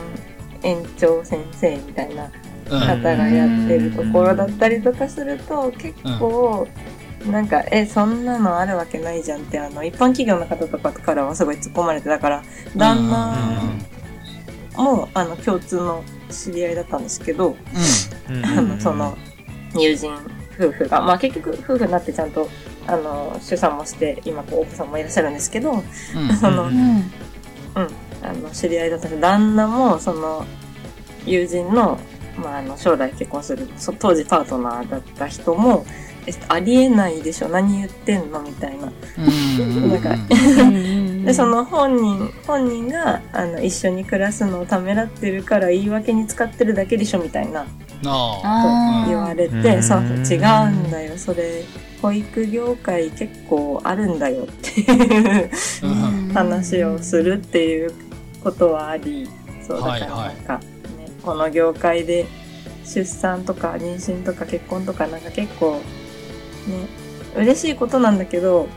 [0.63, 2.31] 園長先生みたいなうん
[2.79, 6.67] 方がやってるところだったりとかすると結構
[7.29, 12.43] なんかえそんなのあるわけないじゃんってあの一般企業の方とかからはすごい突っ込まれてだから
[12.75, 13.61] 旦那
[14.75, 17.55] もあの共通の知り合いだったんですけど
[18.29, 18.45] うん。
[18.45, 19.17] あのその
[19.75, 20.13] 友人
[20.59, 22.49] 夫婦がまあ結局夫婦になってちゃんと
[22.87, 25.83] あの出産もして今こうお子さんもいらっしゃるんですけどうん。
[26.37, 26.71] そのうん。
[26.71, 27.11] うん。
[28.23, 29.21] あの知り合いだったんです。
[29.21, 30.45] 旦那もその
[31.25, 31.99] 友人の,、
[32.37, 35.85] まあ、あの将来結婚するそ当時パートナーだった人も
[36.27, 38.91] えありえないでしょ何言ってんのみたいな。
[41.25, 47.65] でその本人本人があの一緒に暮らすのをためらってるから言い訳に使ってるだけでしょみたいな。
[49.07, 49.83] 言われて、うん。
[49.83, 51.13] そうそう違うんだよ。
[51.17, 51.63] それ
[52.01, 55.49] 保育業界結構あるんだよっていう
[55.83, 55.87] う
[56.29, 56.33] ん。
[56.33, 57.91] 話をするっていう
[58.43, 59.29] ことはあり、
[59.67, 60.35] そうだからはいはい。
[60.35, 60.65] なんか、ね、
[61.23, 62.27] この業界で
[62.83, 65.81] 出産とか妊娠とか結婚とかなんか結構ね、
[67.35, 68.67] 嬉しいことなんだけど、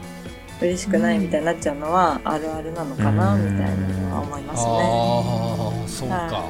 [0.61, 3.44] 嬉しくないみたいになっちゃうのはあるあるなのかな、うん。
[3.44, 4.70] みたいなのは思いますね。
[4.70, 6.44] ああそうか、、は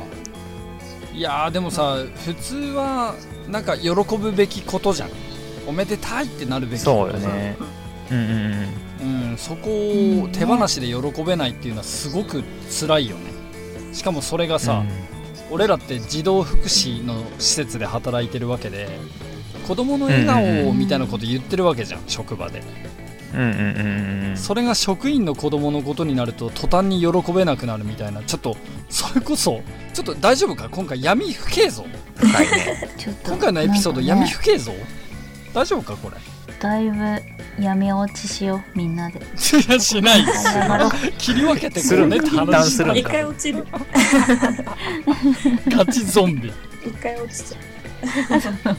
[1.12, 1.20] い。
[1.20, 3.14] やーでもさ普通は
[3.48, 5.10] なんか喜ぶべきことじゃん。
[5.66, 7.32] おめでたいってなるべきそうことじゃん。
[7.32, 7.56] よね。
[8.10, 8.18] うん。
[8.18, 9.70] うんうんうん、そこ
[10.22, 13.32] を手放しで喜べないっていうのはすごく辛いよね。
[13.92, 14.82] しかもそれがさ、
[15.50, 18.88] 俺らって児童福祉の施設で働いてるわけで
[19.66, 22.62] 子供の笑顔みたいなこと言ってるわけじゃん、職場で。
[23.34, 23.62] うんうんうんう
[24.24, 24.36] んうん。
[24.36, 28.22] それが職員の子供のことになると途端に喜べなくなるみたいな。
[28.22, 28.56] ちょっと
[28.88, 30.68] それこそちょっと大丈夫か？
[30.70, 31.84] 今回闇深えぞ
[32.16, 32.90] 深いね。
[32.98, 33.30] ちょっと。
[33.32, 34.42] 今回のエピソード闇なんかね。
[34.42, 34.72] 深えぞ
[35.52, 35.96] 大丈夫か？
[35.96, 36.16] これ
[36.64, 37.20] だいぶ
[37.62, 39.18] 闇落ちしようみんなで。
[39.18, 39.20] い
[39.70, 40.24] やしない。
[40.24, 40.90] です謝ろう。
[41.18, 43.66] 切り分けてこうねって話する一回落ちる。
[45.68, 46.50] ガチゾンビ。
[46.86, 47.58] 一回落ちちゃ
[48.72, 48.76] う。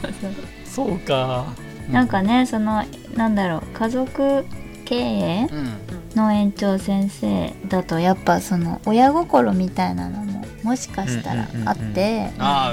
[0.64, 1.44] そうか。
[1.88, 2.82] なんかねその
[3.14, 4.44] なんだろう家族
[4.84, 5.72] 経営うん。
[6.16, 12.72] の園長先生だとやっぱその親心みたいなのももしかしたらあってあ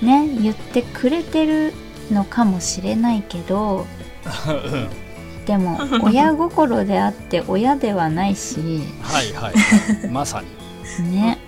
[0.00, 0.36] あうんうん。
[0.36, 1.74] ね言ってくれてる
[2.10, 3.95] のかもしれないけどうん
[5.46, 8.82] でも親心であって親ではないし。
[9.00, 10.08] はいはい。
[10.08, 10.48] まさに。
[11.14, 11.38] ね。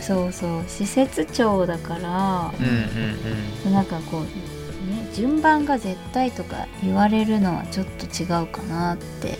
[0.00, 0.64] そうそう。
[0.68, 2.52] 施設長だから。
[2.58, 9.38] うんうんなんかこう、ね、順番が絶対とか言われるのはちょっと違うかなって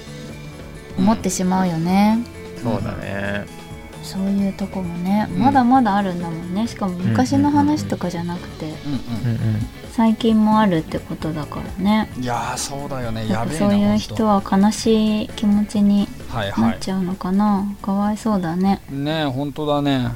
[0.96, 2.18] 思ってしまうよね、
[2.58, 2.72] うん。
[2.72, 3.61] そうだね
[4.02, 5.38] そういうとこもねうん。
[5.40, 6.66] まだまだあるんだもんね。
[6.66, 12.08] しかも昔の話とかじゃなくてうんうんうん最近もあるってことだからね。
[12.16, 13.28] うんいやーそうだよね。
[13.28, 16.08] やべそういう人は悲しい気持ちに
[16.56, 18.80] なっちゃうのかな、かわいそうだね。
[18.90, 20.08] いねえ本当だね。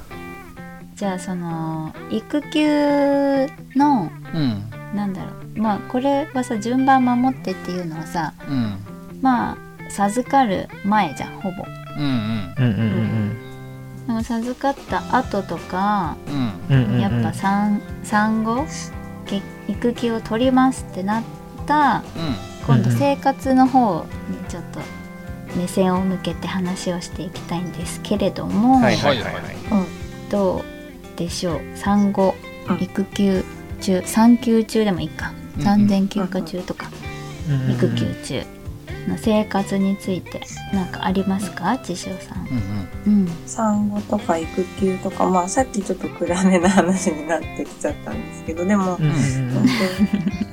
[0.95, 3.47] じゃあその育休
[3.77, 4.63] のうん。
[4.95, 5.61] なんだろう。
[5.61, 8.79] まあこれはさ順番守ってっていうのはさうん。
[9.21, 9.57] まあ
[9.91, 11.65] 授かる前じゃんほぼ。
[11.99, 12.03] うん。
[12.03, 12.83] うんうんうんう
[13.43, 13.46] ん
[14.07, 16.77] でも授かった後とかうん。
[16.77, 17.01] うんうんうん。
[17.01, 18.65] やっぱ産産後
[19.27, 21.23] け育休を取りますってなっ
[21.67, 22.05] た
[22.67, 22.99] 今度うんうん。
[22.99, 24.81] 生活の方にちょっと
[25.57, 29.43] 目線を向けて話をしていきたいんですけれども、はいはいはいはい。
[30.31, 31.61] どうでしょう？
[31.77, 32.35] 産後
[32.69, 32.83] うん。
[32.83, 33.45] 育休
[33.81, 35.33] 中産休中でもいいか。
[35.57, 35.63] うん。
[35.63, 36.91] 産前休暇中とか。
[37.49, 37.73] うんうんうん。
[37.73, 38.47] 育休中
[39.09, 40.41] の生活について
[40.73, 41.79] 何かありますか？
[41.79, 42.47] 千潮さん。
[43.07, 43.23] うんうん。
[43.23, 43.29] うん。
[43.47, 49.13] 産後とか育休とか、まあさっきちょっと暗めな話になってきちゃったんですけど、でも、うんう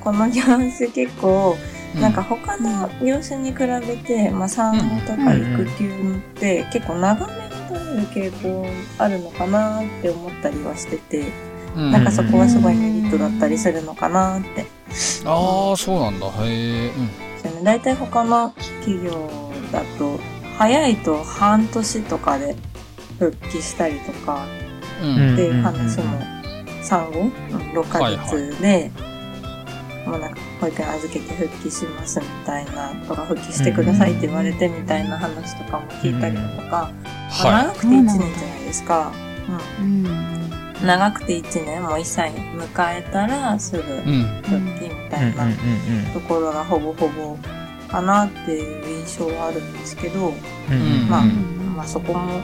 [0.02, 1.56] この業種結構、
[1.94, 2.00] うん。
[2.00, 7.80] なんか他の業種に比べて、まあ産後とか育休って結構長めに取
[8.18, 8.66] れる傾向
[8.98, 11.32] あるのかなって思ったりはしてて、
[11.76, 11.92] うん。
[11.92, 14.66] なんかそこはすごいメリットだったりするのかなって。
[15.24, 16.26] ああそうなんだ。
[16.26, 16.90] へえ
[17.44, 17.64] ですよね。
[17.64, 19.10] 大体他の企業
[19.70, 20.18] だと、
[20.58, 22.56] 早いと半年とかで
[23.18, 24.46] 復帰したりとか、
[24.98, 25.00] っ
[25.36, 26.04] ていう話も
[26.82, 27.30] 産後、うん。
[27.74, 28.90] 6ヶ月で、
[30.06, 36.92] もうなんか保育園預けて復帰しますみたいなとか復帰してくださいって言われてみたいな話とかも聞いたりとか、
[37.42, 38.26] まあは長くて1年じゃな
[38.56, 39.12] いですか、
[39.80, 40.06] うん。
[40.06, 40.43] うん、
[40.82, 45.46] 長くて1年もう1歳迎えたらすぐ復帰みたいな
[46.12, 47.38] ところがほぼほぼ
[47.88, 51.74] かなっていう印象はあるんですけど、うんまあ、うん。
[51.76, 52.40] まあそこも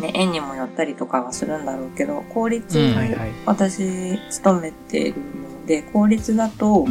[0.00, 2.94] ね園にもよったりとかはするんだろうけど公立うん。
[2.94, 3.30] はいはい。
[3.46, 6.86] 私勤めてるので、公立だと、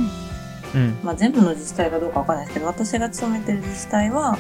[0.76, 0.98] うん。
[1.04, 4.38] まあ、全部の自治体がどうかわかんないですけど、私が勤めてる自治体は、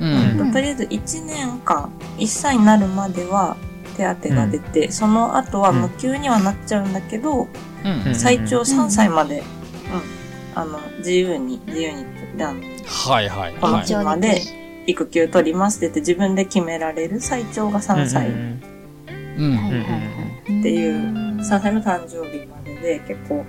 [0.00, 0.48] ううん。
[0.48, 3.56] んとりあえず1年間、1歳になるまでは
[3.96, 7.48] 手当が出て、その後は無給にはなっちゃうんだけど、
[7.84, 8.14] うん。
[8.14, 12.04] 最長3歳まで、うん、あの、自由に、自由に、
[12.42, 14.40] あの、はいはいこのはい日まで
[14.86, 18.28] 育休取りますって言って自分で決められる最長が3歳。
[18.28, 18.60] うん
[19.38, 20.96] うんはいはいはいっていう
[21.36, 23.44] 3歳の誕生日までで結構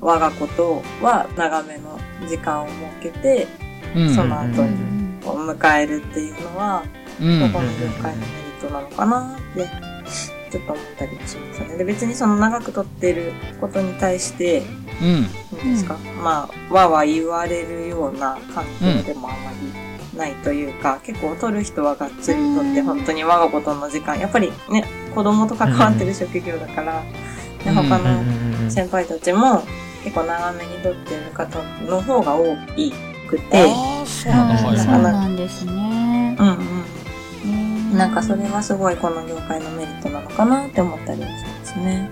[0.00, 3.46] 我が子とは長めの時間を設けて
[3.94, 4.14] うん。
[4.14, 4.78] その後に
[5.22, 6.84] 迎えるっていうのは
[7.20, 7.40] うん。
[7.40, 8.22] どこの業界の
[8.62, 9.68] メリットなのかなって
[10.50, 11.76] ちょっと思ったりもしますね。
[11.76, 14.62] で別にその長く取ってることに対して
[15.00, 15.26] うん。
[15.58, 24.18] 何ですか、まあわわ言われるような環境でもあまりないというか、結構取る人はがっつり取って本当に我が子との時間。
[24.18, 27.02] やっぱりね子供と関わってる職業だから、
[27.64, 29.62] で他の先輩たちも
[30.02, 32.56] 結構長めに撮ってる方の方が多
[33.28, 33.68] くて、
[34.04, 36.36] そうなんですね。
[36.40, 36.77] うん。
[37.96, 42.10] なんかそれはすごいこの業界のメリットなのかなって思ったりはしますね。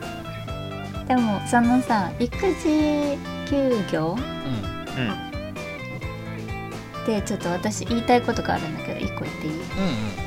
[1.07, 5.03] でもそのさ育児休業うん。
[5.03, 5.27] うん。
[7.07, 9.53] でちょっと私言いたいことがあるんだけど一個言っていい？
[9.53, 9.61] うんう
[10.23, 10.26] ん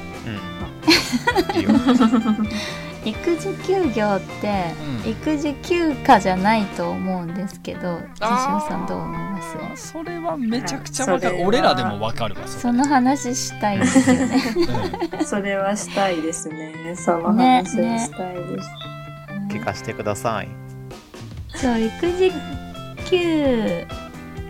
[1.55, 1.69] いいよ
[3.05, 4.73] 育児休業って、
[5.05, 5.11] うん。
[5.11, 8.59] 育児休暇じゃないと思うんですけどあー。
[8.59, 9.93] 西尾さんどう思います？
[9.93, 11.37] うんそれはめちゃくちゃわかる。
[11.45, 14.41] 俺らでもわかるわその話したいですよね
[15.25, 16.93] それはしたいですね。
[16.97, 18.69] そのね話はしたいです。
[19.49, 20.49] 聞かせてください。
[21.55, 22.31] そう育児
[23.09, 23.85] 休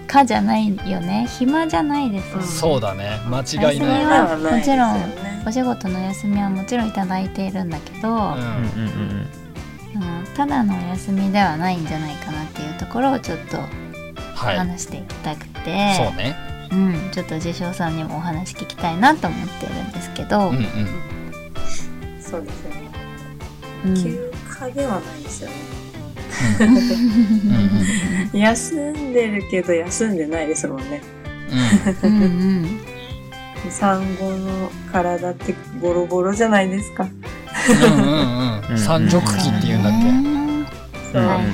[0.08, 1.28] 暇じゃないよね。
[1.30, 3.20] 暇じゃないですよね、そうだね。
[3.28, 4.06] 間違いない。
[4.06, 9.28] はないもちろんお仕事の休みはもちろんいただいているんだけど、うんうんうん
[10.36, 16.34] ただのお休みではないんじゃないかなっていうところをちょっとはい話していきたくて、そうね
[16.72, 20.64] うん、ちょっと自称さんにもお話聞きたいなと思ってるんですけど、うんうん
[22.22, 22.90] そうですよね。
[23.86, 25.56] うん休暇ではないですよね。
[26.62, 26.78] うん
[28.34, 31.02] うん休んでるけど休んでないですもんね。
[32.04, 32.80] うんうんうん
[33.70, 37.04] 産後の体ってボロボロじゃないですか。
[37.06, 38.78] うんうんうん。
[38.78, 41.12] 三熟期っていうんだっけ？
[41.12, 41.54] そう、なんか、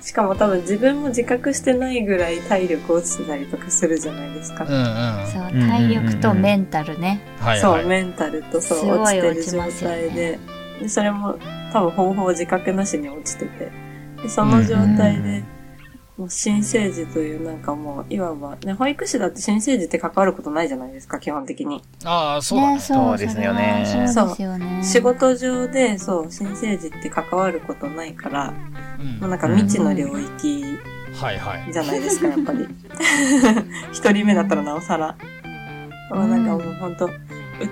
[0.00, 4.64] しかも多分自分も自覚してないぐらい体力落ちてたりとかするじゃないですか。
[4.64, 4.80] うんうん。
[4.82, 7.60] はそううんうんうん体力とメンタルね、いはい。
[7.60, 10.38] そう、メンタルとそう落ちてる状態で。
[10.80, 11.38] で、それも
[11.72, 13.70] 多分方法自覚なしに落ちてて、
[14.22, 15.42] でその状態で、
[16.18, 21.80] もう新生児というなんかもう、いわば、ね、保育士だって新生児って関わることないじゃないですか、基本的に。
[22.04, 28.52] ああそうだねそうそうですよねそうですよね仕事上で、そう、新生児って関わることないから、
[29.00, 30.64] うんもうなんか未知の領域
[31.14, 32.66] はいはいじゃないですか、 やっぱり。
[33.92, 35.16] 一人目だったらなおさら。
[36.10, 37.10] もうなんかもう本当宇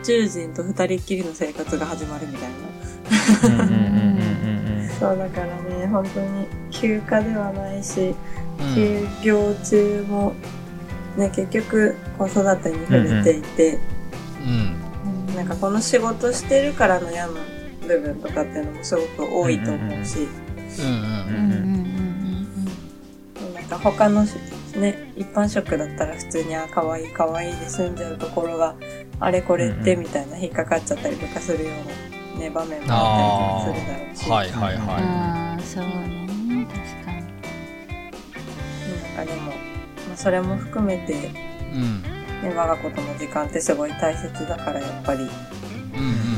[0.05, 3.65] 宙人と二人っきりの生活が始まるみたいな。
[3.65, 3.96] うん
[4.99, 8.15] そうだからね、本当に休暇ではないし、
[8.59, 8.75] うん。
[8.75, 10.33] 休業中も、
[11.17, 13.79] ね、結局子育てに触れていて、
[14.43, 15.35] うん。
[15.35, 17.35] なんかこの仕事してるからの嫌な
[17.87, 20.21] 部分とかっていうのもすごく多いと思うし、
[20.81, 21.03] うんうん
[21.35, 21.71] うんうん。
[21.71, 21.87] うん
[23.55, 24.25] なんか他の
[24.77, 28.77] ね、一般職だったら普通にあ、可愛い可愛いで済んじゃうところが、
[29.21, 34.31] あれこれってみたいな引っかかっちゃったりとかするようなね、場面もあったりするだろうし。
[34.31, 34.49] はい
[35.63, 37.17] そうね確かに。
[39.17, 39.53] なんかでも、ま
[40.15, 42.03] あ、それも含めて、いうん。
[42.03, 45.21] ね、我が子との時間ってすごい大切だからやっぱり。
[45.21, 45.31] うんう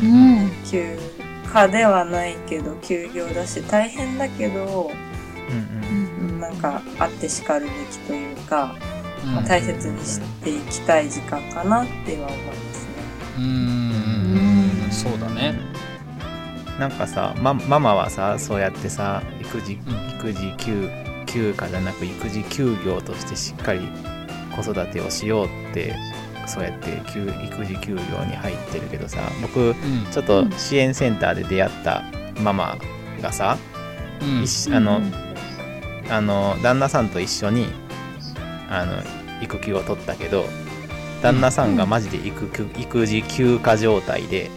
[0.03, 0.47] うん。
[0.47, 0.99] ん休
[1.47, 4.91] 暇ではないけど休業だし大変だけど
[5.51, 6.41] うんうん。
[6.41, 8.75] なんかあってしかるべきというか、
[9.25, 9.35] うん。
[9.35, 12.93] まあ、大切にしていきたい時間かなっては思いますね。
[13.39, 14.85] うんうん。
[14.85, 14.91] うん。
[14.91, 15.78] そうだね
[16.79, 20.91] なんかさ、ま、ママはさそうやってさ育児うん育児休
[21.27, 23.81] 休暇じゃなく育児休業としてしっかり
[24.55, 25.95] 子育てをしようって
[26.47, 29.75] そうやって休育児休業に入ってるけどさ僕うん。
[30.11, 32.03] ちょっと支援センターで出会った
[32.41, 32.77] ママ
[33.21, 33.59] がさ、
[34.21, 34.75] うん。
[34.75, 35.01] あの
[36.11, 37.67] あの旦那さんと一緒に
[38.71, 39.03] あの
[39.43, 40.47] 育休を取ったけど
[41.23, 44.51] 旦那さんがマジで育休育児休暇状態で、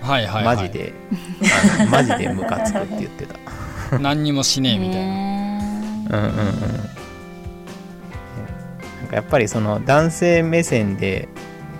[0.00, 0.56] はいはいはい。
[0.56, 0.92] マジで。
[1.90, 3.98] マジでムカつくって言ってた。
[3.98, 5.06] 何にもしねえみたいな。
[5.06, 6.34] ねうんうんうん。
[9.00, 11.28] なんかやっぱりその男性目線で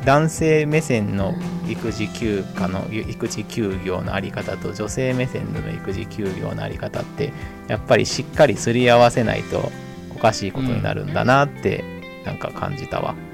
[0.05, 1.35] 男性目線の
[1.69, 7.33] 育児休暇の育児休業のあり方と女性目線での育児休業のあり方って
[7.69, 9.71] やっぱりしっかりすり合わせないと
[10.15, 11.85] おかしいことになるんだなって
[12.25, 13.15] なんか感じたわ。
[13.21, 13.28] うん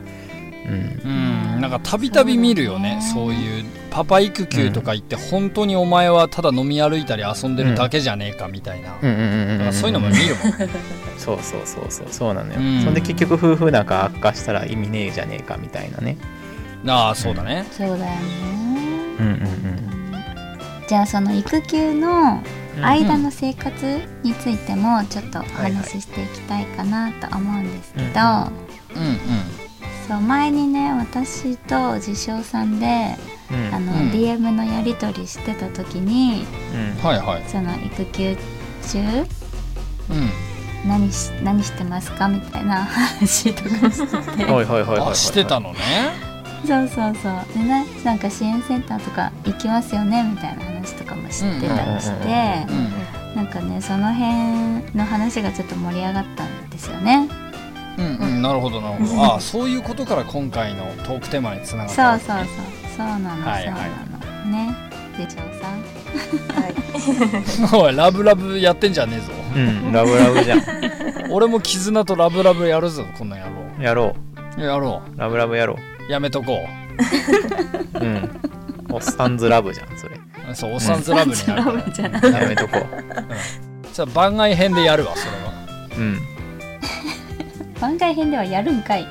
[0.64, 0.70] う
[1.08, 1.60] ん。
[1.60, 3.00] なんかたびたび見るよね。
[3.12, 8.96] そういうパパ育休とか言って本当にお前はただ飲み歩いたり遊んでるだけじゃねえかみたいな。
[9.00, 10.68] うんうんうんうんなんかそういうのも見るもん
[11.18, 12.06] そうそうそうそう。
[12.10, 12.82] そうなのよ、うん。
[12.84, 16.16] そんで結局夫婦仲悪化したら意味ねえじゃねえかみたいなね。
[16.86, 17.64] ああそうだね。
[17.70, 18.18] そうだよね。
[19.20, 19.94] うんうん
[20.86, 22.42] じゃあその育休の
[22.76, 28.04] うん間の生活についてもちょっとお話ししていきたいかなと思うんですけど、
[28.96, 29.63] うんうん
[30.06, 33.16] そう前にね私と自称さんで
[33.50, 33.74] うん。
[33.74, 34.10] あの、うん。
[34.10, 37.06] DM のやり取りしてた時にうん。
[37.06, 37.44] はいはい。
[37.48, 38.36] その育休
[38.92, 38.98] 中？
[38.98, 40.88] うん。
[40.88, 42.28] 何し何してますか？
[42.28, 44.44] みたいな話とかしてて。
[44.44, 45.78] はいはいはいはしてたのね。
[46.66, 47.32] そうそうそう。
[47.54, 53.36] でねなんか支援センターとか行きますよねみたいな話とかも知ってたりして、うん。
[53.36, 57.28] なんかねその辺の話がちょっと盛り上がったんですよね
[57.98, 58.42] うんうん。
[58.42, 59.22] なるほどなるほど。
[59.22, 62.46] ああそういうことから今回のトークテーマにつながったそうそうそう。
[62.96, 63.64] そうなの、はいはい。
[63.64, 64.50] そうなの。
[64.50, 64.74] ね。
[65.16, 65.74] でしょうさん。
[66.60, 67.84] はい。
[67.88, 69.32] おいラブラブやってんじゃねえぞ。
[69.56, 70.62] うんラブラブじゃん。
[71.30, 74.16] 俺も絆とラブラブやるぞこんなんやろやろ
[74.58, 74.60] う。
[74.60, 75.18] やろう。
[75.20, 75.76] ラブラブやろ
[76.08, 76.12] う。
[76.12, 76.66] やめとこ
[77.94, 77.98] う。
[77.98, 78.30] うん。
[78.90, 80.16] おっさんずラブじゃんそれ。
[80.50, 81.82] うそうおっさんずラブになるラから。
[81.84, 82.78] ブじゃないやめとこ
[83.92, 85.52] じゃあ番外編でやるわそれは。
[85.96, 86.20] ううん
[87.84, 89.06] 番外編ではやるんかい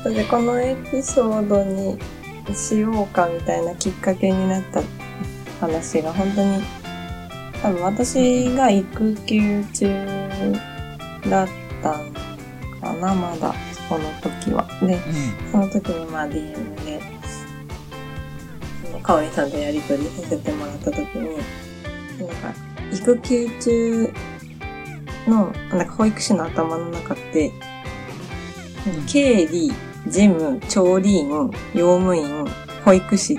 [0.00, 1.98] それでこのエピソードに
[2.54, 4.80] しようかみたいなきっかけになった
[5.60, 6.62] 話が本当に
[7.60, 10.06] 多分私が育休中
[11.28, 11.48] だっ
[11.82, 12.12] たん
[12.80, 13.52] かなまだ
[13.88, 14.68] この時は。
[14.80, 15.00] でう
[15.50, 17.02] その時にまあ DM で
[19.02, 21.38] かおりさんとやり取りさせてもらった時に
[22.20, 22.54] なんか
[22.92, 24.12] 育休中
[25.30, 27.52] のなんか保育士の頭の中って
[28.86, 29.06] うん。
[29.06, 29.72] 経理、
[30.06, 31.28] 事務、調理員、
[31.74, 32.46] 用務員、
[32.84, 33.38] 保育士。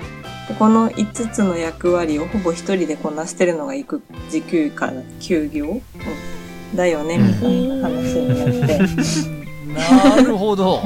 [0.58, 6.76] この5つの役割をほぼ一人でこなしてるのが育児休暇休業、うん。
[6.76, 8.78] だよねみたいな話になって。
[8.78, 10.82] ん なるほど。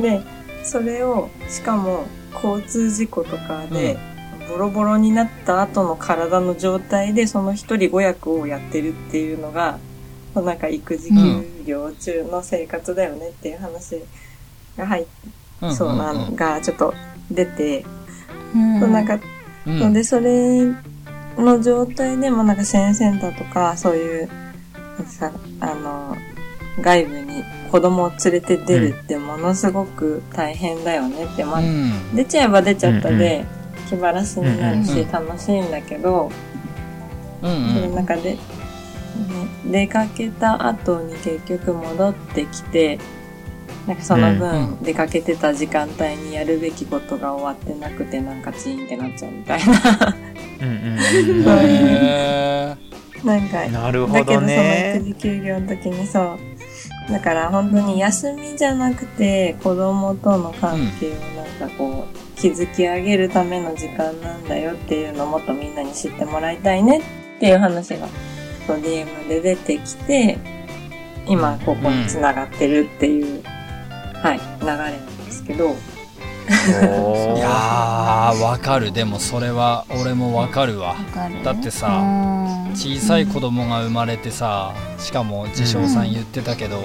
[0.00, 0.22] で
[0.62, 3.98] それをしかも交通事故とかで、
[4.48, 9.78] ボロボロになった後の体の状態でその一人五役をやってるっていうのが
[10.34, 14.02] なんか育児休業中の生活だよねっていう話
[14.76, 15.04] が入っ
[15.60, 16.92] て、んそうなんがちょっと
[17.30, 17.84] 出て、
[18.54, 18.80] うん。
[18.80, 19.18] そうなんか
[19.66, 20.66] うんので、それ
[21.38, 24.28] の状態でもなんか支援センターとか、そういう、
[25.06, 26.16] さ、あの、
[26.80, 32.14] 外部に子供を連れて出るってものすごく大変だよねって、まあ、うん。
[32.14, 33.46] 出ちゃえば出ちゃったで、
[33.88, 36.30] 気晴らしになるしうんうん楽しいんだけど、
[37.42, 38.38] うんその中で、ね、
[39.66, 42.98] 出かけた後に結局戻ってきて、
[43.86, 50.16] なんかそのうん分出かけてた時間帯にやるべきことが終わってなくてなんかチーンってなっちゃうみたいな。
[50.62, 50.98] うんうんうん
[51.66, 52.76] へ
[53.24, 56.38] なんか、なるほだけどそのどね育児休業の時にそう。
[57.10, 61.14] だから本当に休みじゃなくて子供との関係を
[61.60, 68.08] なんかこう築き上げるための時間なんだよっていうのをもっとみんなに知ってもらいたいねっていう話が
[68.66, 70.38] DM で出てきて
[71.26, 73.42] 今ここに繋がってるっていう、
[74.22, 78.92] はい、流れなんですけど、 いやーわかる。
[78.92, 80.88] でもそれは俺もわかるわ。
[80.88, 81.42] わかる。
[81.42, 81.88] だってさ
[82.68, 82.72] うん。
[82.74, 86.84] 小さい子供が生まれてさしかも自称さん言ってたけど、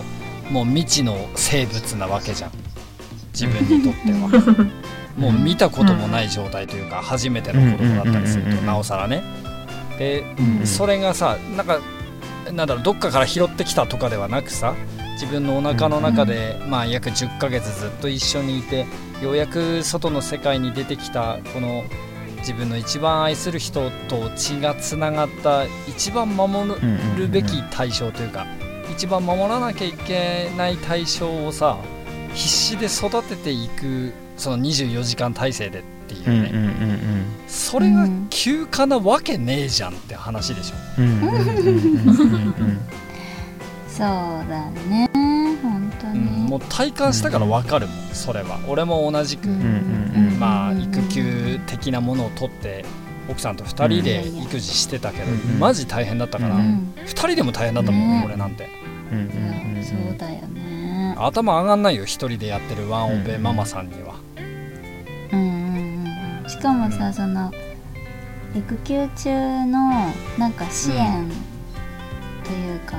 [0.49, 2.51] もう未知の生物なわけじゃん。
[3.33, 4.67] 自分にとっては
[5.19, 9.23] もう見たこともない状態というか初めての子供だったりするとなおさらね。
[9.97, 11.79] でうんそれがさなんか
[12.51, 14.73] なんだろうどっかから拾ってきたとかではなくさ
[15.13, 18.85] 自分のお腹の中で、まあ、約10ヶ月ずっと一緒にいて
[19.21, 21.83] ようやく外の世界に出てきたこの
[22.37, 26.73] 自分の一番愛する人と血がつながった一番守
[27.17, 28.47] るべき対象というか
[28.89, 31.77] 一番守らなきゃいけない対象をさ
[32.33, 40.75] 必死で育てていくその24時間体制でっていうね、うんうんうんそれが休暇なわけねえじゃんって話でしょ。
[40.99, 42.79] うんうんうんうんうん
[43.89, 44.07] そう
[44.49, 45.09] だね。
[45.61, 48.59] 本当うん、に、もう体感したから分かるもんそれは。
[48.67, 52.85] 俺も同じく、うんうんうんまあ育休的なものを取って
[53.27, 56.93] 奥さんと2人で育児してたけど、うんマジ大変だったから、ううん。
[57.03, 58.23] 2人でも大変だったもん、ね。
[58.25, 58.69] 俺なんて。
[59.11, 59.83] うんうんうん。
[59.83, 60.78] そうだよね
[61.25, 64.15] 頭上がんないよ1人でやってるワンオペママさんには、
[65.31, 66.03] うんうん
[66.43, 67.51] うんしかもさその
[68.55, 71.29] 育休中のなんか支援
[72.43, 72.95] というか、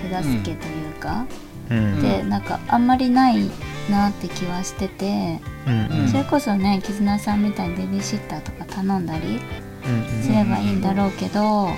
[0.00, 1.26] 手助けというか、
[1.70, 2.00] うん。
[2.00, 3.50] でなんかあんまりない
[3.90, 5.70] なって気はしてて、う
[6.04, 9.40] んそれこそね絆さんみたいにベビーシッターとか頼んだり
[9.86, 10.22] うん。
[10.22, 11.72] すればいいんだろうけど、うん。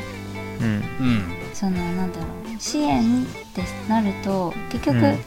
[0.60, 1.22] うん。
[1.52, 5.18] そのなんだろう支援ってなると結局、うん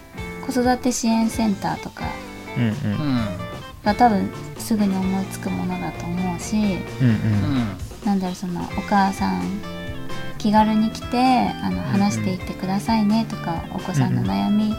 [0.46, 2.06] 子育て支援センターとか
[2.58, 2.72] うんうん。
[2.72, 3.26] うん。
[3.84, 6.56] が多分すぐに思いつくものだと思うし
[7.02, 7.78] うんうん。
[8.06, 9.42] なんだろうそのお母さん
[10.38, 11.18] 気軽に来て
[11.64, 14.76] あのん話していってくださいねとか、お子さんの悩み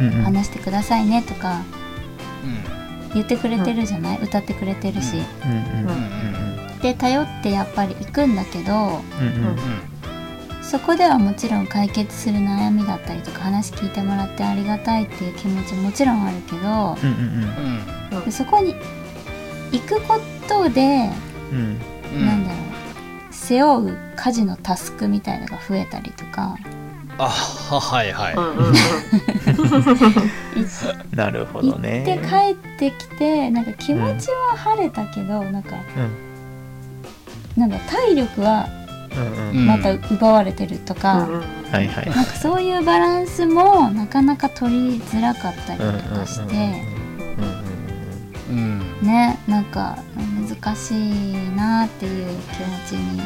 [0.00, 0.22] うんうん。
[0.24, 1.62] 話してくださいねとか
[2.44, 3.14] うん。
[3.14, 5.92] 言ってくれてるじゃない、歌ってくれてるし、うんうんう
[6.32, 6.36] ん
[6.82, 9.56] で頼ってやっぱり行くんだけどうんうん
[10.68, 16.66] そこではもちろん解決する悩みだったりとか話聞いてもらってありがたいっていう気持ちもちろんあるけどうんう
[18.16, 18.24] んうん。
[18.24, 18.74] でそこに
[19.70, 21.08] 行くことで
[21.52, 21.78] うん。
[22.14, 22.58] うんなんだろう
[23.30, 26.56] 背負う家事のタスクみたいのが増えたりとか。
[27.18, 28.74] あははいはい、うんうんうん。
[31.16, 36.10] なるほ行っどねて帰ってきてなんか気持ちは晴れたけど、なんかうん。
[37.60, 38.85] なんだ体力はうんううんん
[39.52, 41.26] また奪われてるとか、
[41.72, 46.54] なんかそういうバランスもなかなか取りづらかったりとかして、
[49.02, 49.98] ねなんか
[50.48, 53.20] 難しいなっていう気持ちに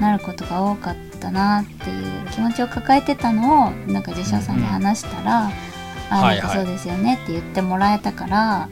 [0.00, 5.50] なることが多かったなっていう気持ちを抱えてたのをなんか受賞さんに話したら
[6.10, 8.68] 「あはいはいなんかそうですよね」って言ってもらえたから。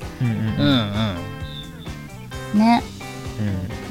[2.54, 2.82] ね。
[3.40, 3.85] うん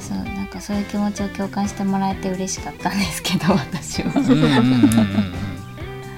[0.65, 4.11] そういう気持ちを共感してもらえて嬉しかったんですけど 私は。
[4.15, 5.33] うんうんうんうん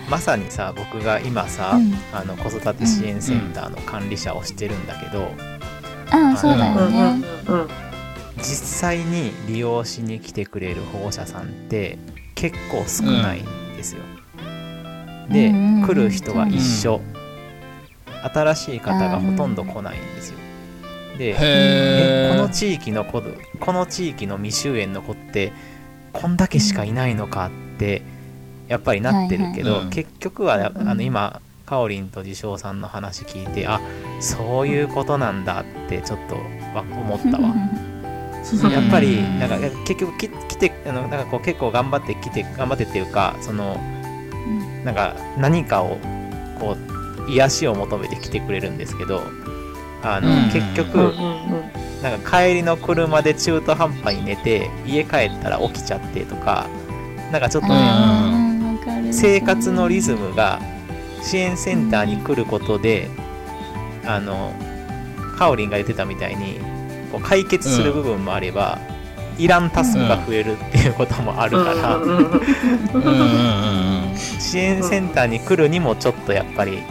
[0.10, 5.34] まさにさ僕が今さ、うんあの子育て支援センターの管理者をしてるんだけど、
[6.12, 7.28] ああそうだようんうんね。
[7.48, 7.68] うんうん
[8.38, 11.98] 実際に利用しに来てくれる保護者さんって
[12.36, 14.04] 結構少ないんですよ。
[15.30, 17.02] で、うんうんうん来る人は一緒、
[18.34, 20.38] 新しい方がほとんど来ないんですよ。
[21.18, 23.22] でこの地域の子
[23.60, 25.52] この地域の未就園の子って
[26.14, 28.02] こんだけしかいないのかって
[28.68, 33.82] やっぱりなってるけど、はいはいうん結局はあうんの今かおりんと自称さんの話聞いてあ
[34.20, 36.36] そういうことなんだってちょっと
[36.76, 37.54] わ思ったわ。
[38.72, 39.40] やっぱりうん。
[39.40, 43.78] なんか結局き来てあのなんかこう結構頑張って来て頑張ってっていうかその
[44.48, 44.86] うん。
[44.86, 45.98] なんか何かを
[46.60, 46.78] こ
[47.28, 49.22] う癒しを求めて来てくれるんですけど
[50.04, 50.52] あの、うん。
[50.52, 56.68] 結局、うんうんなんか帰りの車で中途半端に寝て家帰ったら起きちゃってとか
[57.32, 60.62] なんかちょっとね、生活のリズムが
[61.24, 63.10] 支援センターに来ることで、
[64.06, 64.54] あの
[65.38, 66.60] カオリンが言ってたみたいに
[67.12, 68.80] こう解決する部分もあれば、
[69.38, 72.32] いらんタスクが増えるっていうこともあるから、うんうんうんうん
[73.02, 74.18] うんうん。
[74.18, 76.84] 支援センターに来るにもちょっとやっぱり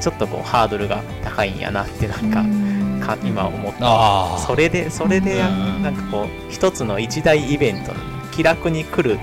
[0.00, 3.00] ちょっとこうハードルが高いんやなってなんか,、うん。
[3.00, 4.38] か今思った。
[4.46, 7.92] それでそれでなんかこう一つの一大イベント
[8.32, 9.18] 気楽に来る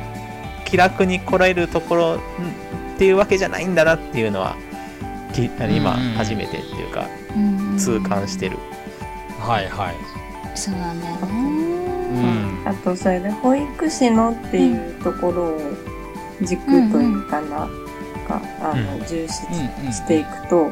[0.65, 2.19] 気楽に来られるところんっ
[2.97, 4.55] ていうわけじゃないんだなっていうのは
[5.35, 6.13] 今うん。
[6.15, 7.77] 初めてっていうかうん。
[7.77, 8.57] 痛感してる。
[9.39, 9.95] はいはい。
[10.55, 11.31] そうなんだようね。
[12.21, 12.67] ん。
[12.67, 15.59] あとそれで保育士のっていうところを
[16.41, 17.82] 軸というかな、があのうん
[19.07, 19.85] 重視うん。
[19.87, 20.71] うんしていくと、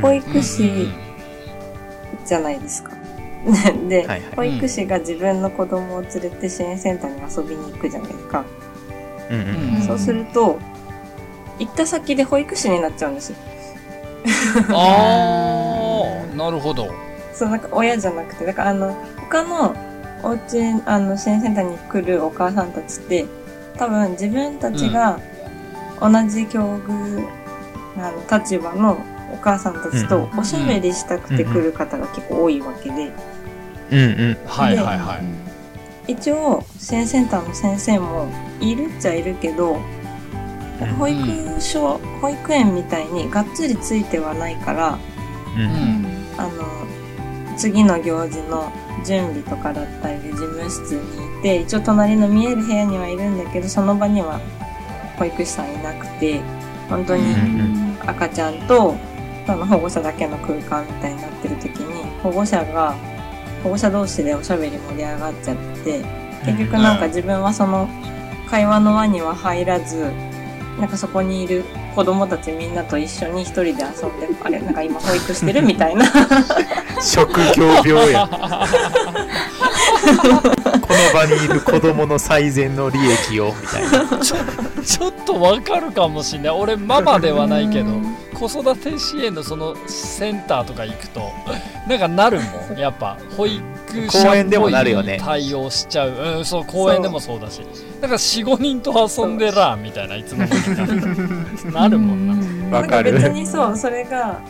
[0.00, 0.88] 保育士
[2.24, 2.92] じゃないですか。
[3.88, 4.22] で、はいはい。
[4.36, 8.44] 保育士が自分の子供を連れて支援センターに遊びに行くじゃないですか。
[9.30, 9.82] うんうんうん。
[9.82, 10.58] そうすると、
[11.58, 13.36] 行った先で保育士になっちゃうんですよ。
[14.70, 16.88] ああなるほど。
[17.32, 19.74] そう、なんか親じゃなくて、だからあの、他の
[20.22, 23.26] お家、あの、支援センターに来るお母さんたちって、
[23.76, 25.18] 多分自分たちが
[26.00, 27.28] 同じ境遇、
[27.98, 28.98] あの、立場の
[29.32, 33.12] お母さんたちとおしゃべりしたくて来る方が結構多いわけで、
[33.90, 34.38] うんうん。
[34.46, 35.20] はいはいは
[36.08, 36.12] い。
[36.12, 38.28] 一応、支援センターの先生も
[38.60, 39.78] いるっちゃいるけど、
[40.98, 44.98] 保育所、保育園みたいにがっつりついてはないから、
[45.54, 46.06] うんうん。
[46.38, 46.50] あの、
[47.56, 48.72] 次の行事の
[49.04, 54.40] 準備とかだったりで事務室にいて、一応隣の見える部屋にはいるんだけど、その場には
[55.20, 56.40] 保育士さんいなくて、
[56.88, 58.96] 本当にうん赤ちゃんと
[59.46, 62.94] その保護者だけの空間みたいになってる時に、保護者が、
[63.62, 66.02] 保護者同士でおしゃべり盛り上がっちゃって、
[66.46, 67.86] 結局なんか自分はその
[68.48, 70.10] 会話の輪には入らず、
[70.78, 71.64] なんかそこにいる
[71.94, 73.76] 子供たちみんなと一緒に一人で遊ん
[74.20, 76.06] で、あれなんか今保育してるみたいな。
[77.02, 78.28] 職業病や
[80.90, 84.18] この場にいる子供の最善の利益をみたいな。
[84.18, 84.36] ちょ
[84.82, 86.50] ちょっとわかるかもしれない。
[86.50, 87.86] 俺ママではないけど
[88.34, 91.30] 子育て支援のそのセンターとか行くと
[91.88, 92.78] なんかなるもん。
[92.78, 93.62] やっぱ保育
[94.10, 97.60] 者公園でっぽいもなるよね対応しちゃう、うん、そう公園でもそうだし。
[98.00, 102.78] なんか45人と遊んでらみたいないつの間にかなるもんな。
[102.78, 103.12] わかる。
[103.12, 104.40] なん別にそう、それが、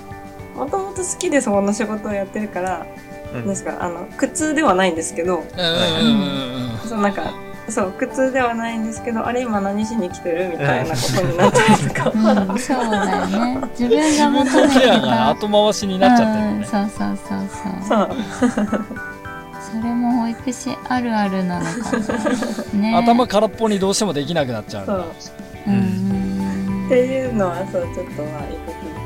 [0.55, 2.87] もともと好きでそこの仕事をやってるから、
[3.33, 5.45] うんなんですか、あの、苦痛ではないんですけど、
[6.89, 7.33] そう、なんか、
[7.71, 12.11] そう、苦痛ではないんですけど、あれ今何しに来てるみたいなことになったりとか。
[12.51, 13.61] うん、そうだよね。
[13.79, 15.29] 自分が求めてケアがた。
[15.31, 17.99] 後回しになっちゃってるよねうんそうそうそうそう。
[17.99, 18.17] そう。
[19.71, 21.97] それも保育士あるあるなのか
[22.75, 22.81] も。
[22.81, 22.95] ね。
[22.97, 24.91] 頭空っぽにどうしてもできなくなっちゃう
[25.71, 26.87] んう。
[26.87, 28.57] っていうのは、そう、ちょっとまあ、育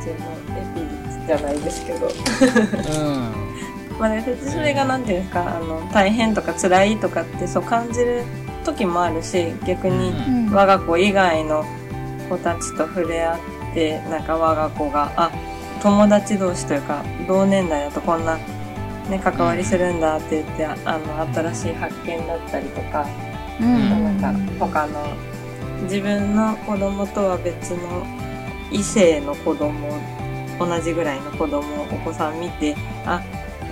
[0.03, 2.07] 休中のエピリじゃないですけど。
[2.07, 2.11] う
[3.31, 3.54] ん
[3.99, 8.23] まあ、それがなんていうんですか、あの、大変とか辛いとかってそう感じる
[8.65, 10.53] 時もあるし、逆にうん。
[10.53, 11.65] 我が子以外の
[12.29, 13.35] 子たちと触れ合
[13.71, 15.31] って、なんか我が子が、あ、
[15.83, 18.37] 友達同士というか、同年代だとこんな、
[19.09, 23.07] ね、関わりするんだって言って、あの、新しい発見だったりとか、
[23.61, 24.21] うん。
[24.21, 25.15] なんか他の
[25.83, 28.07] 自分の子供とは別の
[28.71, 29.99] 異性の子供
[30.59, 32.75] 同じぐらいの子供お子さん見て
[33.05, 33.23] あ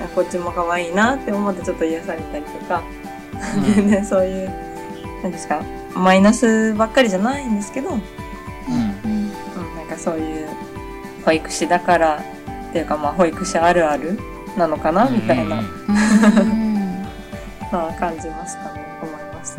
[0.09, 2.83] こっちも可愛いなって思ってちょっと癒されたりとか、
[3.77, 4.51] 全然 そういう
[5.23, 5.63] なんですか？
[5.95, 9.29] マイナスばっかりじゃないんですけど、うん、うん。
[9.77, 10.49] なんかそういう
[11.25, 12.23] 保育士だから
[12.71, 14.19] っていうかまあ保育士あるある
[14.57, 15.61] なのかなみたいな。
[15.61, 17.03] うん。
[17.73, 19.57] のは感じますかね思います。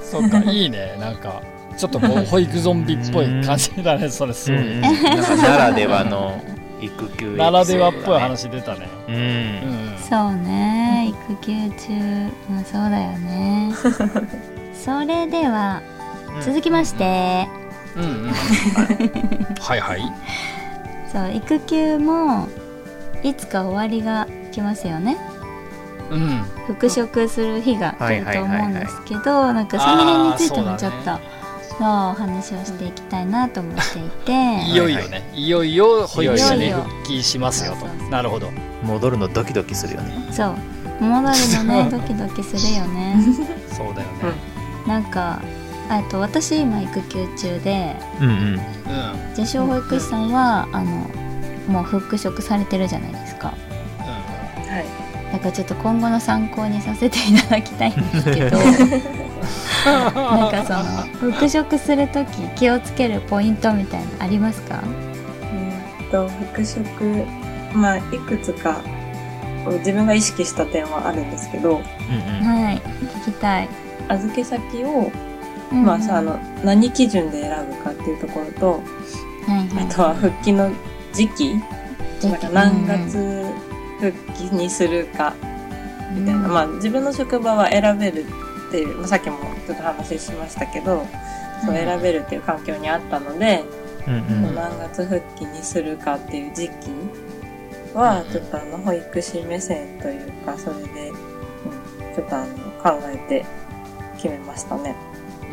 [0.10, 0.96] そっかいいね。
[0.98, 1.42] なんか
[1.76, 6.40] ちょっとこう保育ゾンビっぽい感じだねそれすごい、ならではの
[6.80, 8.88] 育休ならではっぽい話出たね。
[9.08, 9.98] うんうん。
[9.98, 11.12] そうね。
[11.28, 11.92] 育休中。
[12.50, 13.72] まあそうだよね。
[14.74, 15.82] それでは
[16.42, 17.48] 続きまして、
[17.96, 18.32] うんうん。
[19.58, 20.12] はいはい。
[21.10, 22.48] そう育休も
[23.22, 25.16] いつか終わりが来ますよね。
[26.10, 26.44] うん。
[26.66, 31.35] 復職する日が来ると思うんですけどなんかその辺についてもちょっと
[31.78, 34.32] そうお話をしていきたいなと思っていて。
[34.70, 36.82] いよいよね、いよいよ保育士にいよいよ。
[36.84, 37.86] 復帰しますよと。
[38.10, 38.50] なるほど。
[38.82, 40.28] 戻るのドキドキするよね。
[40.32, 40.56] そう。
[41.00, 43.16] 戻るのね ドキドキするよね。
[43.76, 44.32] そうだよね。
[44.86, 45.40] なんか
[45.88, 48.34] あと私今育休中でうんうん。
[48.34, 48.60] うん
[49.36, 51.06] 自称保育士さんはあの
[51.68, 53.48] もう復職されてるじゃないですか。
[53.48, 53.54] は
[54.80, 55.32] い。
[55.32, 58.56] だからちょっと今後の参考にさせていただきたいんですけど
[59.86, 64.82] なんかその復職する時気をつけるポイントみたいなのありますか？
[64.82, 64.86] う
[66.08, 67.24] んと復職
[67.72, 68.80] まあいくつか
[69.78, 71.82] 自分が意識した点はあるんですけどうんうん。
[71.82, 72.80] はい
[73.24, 73.68] 聞きたい、
[74.08, 75.10] 預け先を、
[75.72, 78.78] うんまあさあの何基準で選ぶかっていうところと、は
[79.48, 79.84] いはい。
[79.84, 80.70] あとは復帰の
[81.12, 81.54] 時期
[82.20, 82.28] 時期。
[82.28, 83.46] なんか何月
[84.00, 85.34] 復帰にするか
[86.14, 88.24] みたいな、まあ自分の職場は選べる
[88.68, 91.06] っていう、まあ、さっきもちょっと話しましたけど、
[91.64, 93.64] そううん選べるっていう環境にあったので、
[94.06, 94.18] うんう
[94.50, 94.54] ん。
[94.54, 96.72] 何月復帰にするかっていう時期
[97.94, 101.16] は、ちょっとあの、保育士目線というか、それで、うん、
[102.14, 102.46] ちょっとあの、
[102.82, 103.44] 考えて
[104.16, 104.94] 決めましたね。
[105.42, 105.46] う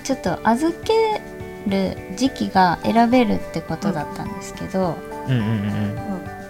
[0.00, 0.02] ん。
[0.04, 1.20] ちょっと預け
[1.66, 5.44] る時期が選べるってことだったんですけど、うんうんう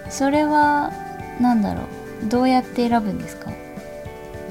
[0.07, 0.11] ん。
[0.11, 0.91] それは
[1.39, 1.81] 何だろ
[2.23, 2.27] う。
[2.27, 3.51] どうやって選ぶんですか？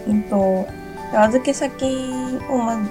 [0.08, 0.66] うんと、
[1.14, 1.84] 預け先
[2.50, 2.82] をまず、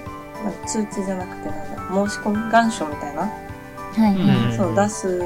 [0.44, 5.22] まあ通知じゃなくてなんだ、申し込み願書みたいな、はいそう出す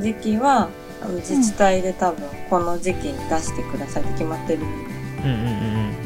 [0.00, 0.68] 時期は、
[1.02, 4.60] あの自治体で多分この時期に出してくださいって決まってる。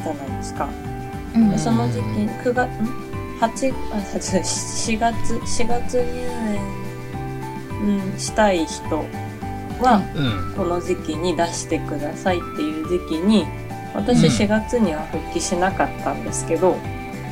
[0.03, 0.69] じゃないですか。
[1.35, 1.49] うん。
[1.51, 2.85] でその時期、9月、ん
[3.39, 3.49] ?8、あ、
[4.17, 6.07] 4月、4月入
[7.83, 9.05] 園、うん、したい人
[9.79, 10.55] は、うん。
[10.55, 13.45] この時期に出してくださいっていう時期に、
[13.93, 14.31] 私うん。
[14.31, 16.77] 4月には復帰しなかったんですけど、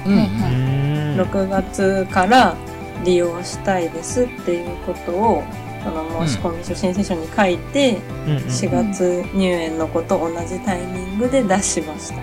[0.05, 0.16] うん。
[0.16, 1.22] はいうんうん。
[1.22, 2.55] 6月から
[3.03, 5.43] 利用したいですっていうことを、
[5.84, 12.20] その申し込み書、申請書に書いて、うんうん4月入園の子と同じタイミングで出しました。
[12.20, 12.22] う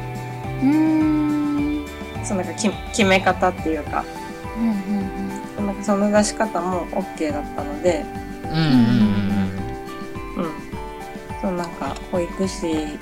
[0.62, 1.86] ーん。
[2.24, 4.04] そのなんかき決め方っていうか、
[4.58, 8.04] うんうんなんかその出し方も OK だったので、
[8.44, 8.60] うんうん。
[10.36, 10.52] うん。
[11.40, 12.98] そうなんか保育士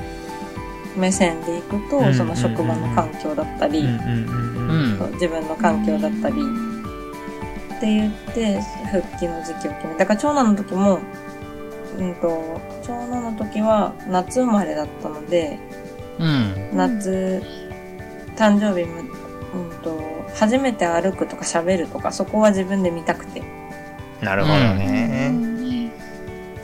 [0.97, 6.37] 目線でいくと、うんその職場の環境だったり、うんうんうん自分の環境だったり、
[7.77, 11.01] って言って復帰の時期を決めだから長男の時も、
[11.99, 15.59] うんと、長男の時は夏生まれだったので、
[16.19, 17.43] うん夏、
[18.37, 20.01] 誕生日も、うんと、
[20.35, 23.43] 初めて歩くとか喋るとか、そこは自分で見たくて。
[24.21, 25.44] なるほどうんね。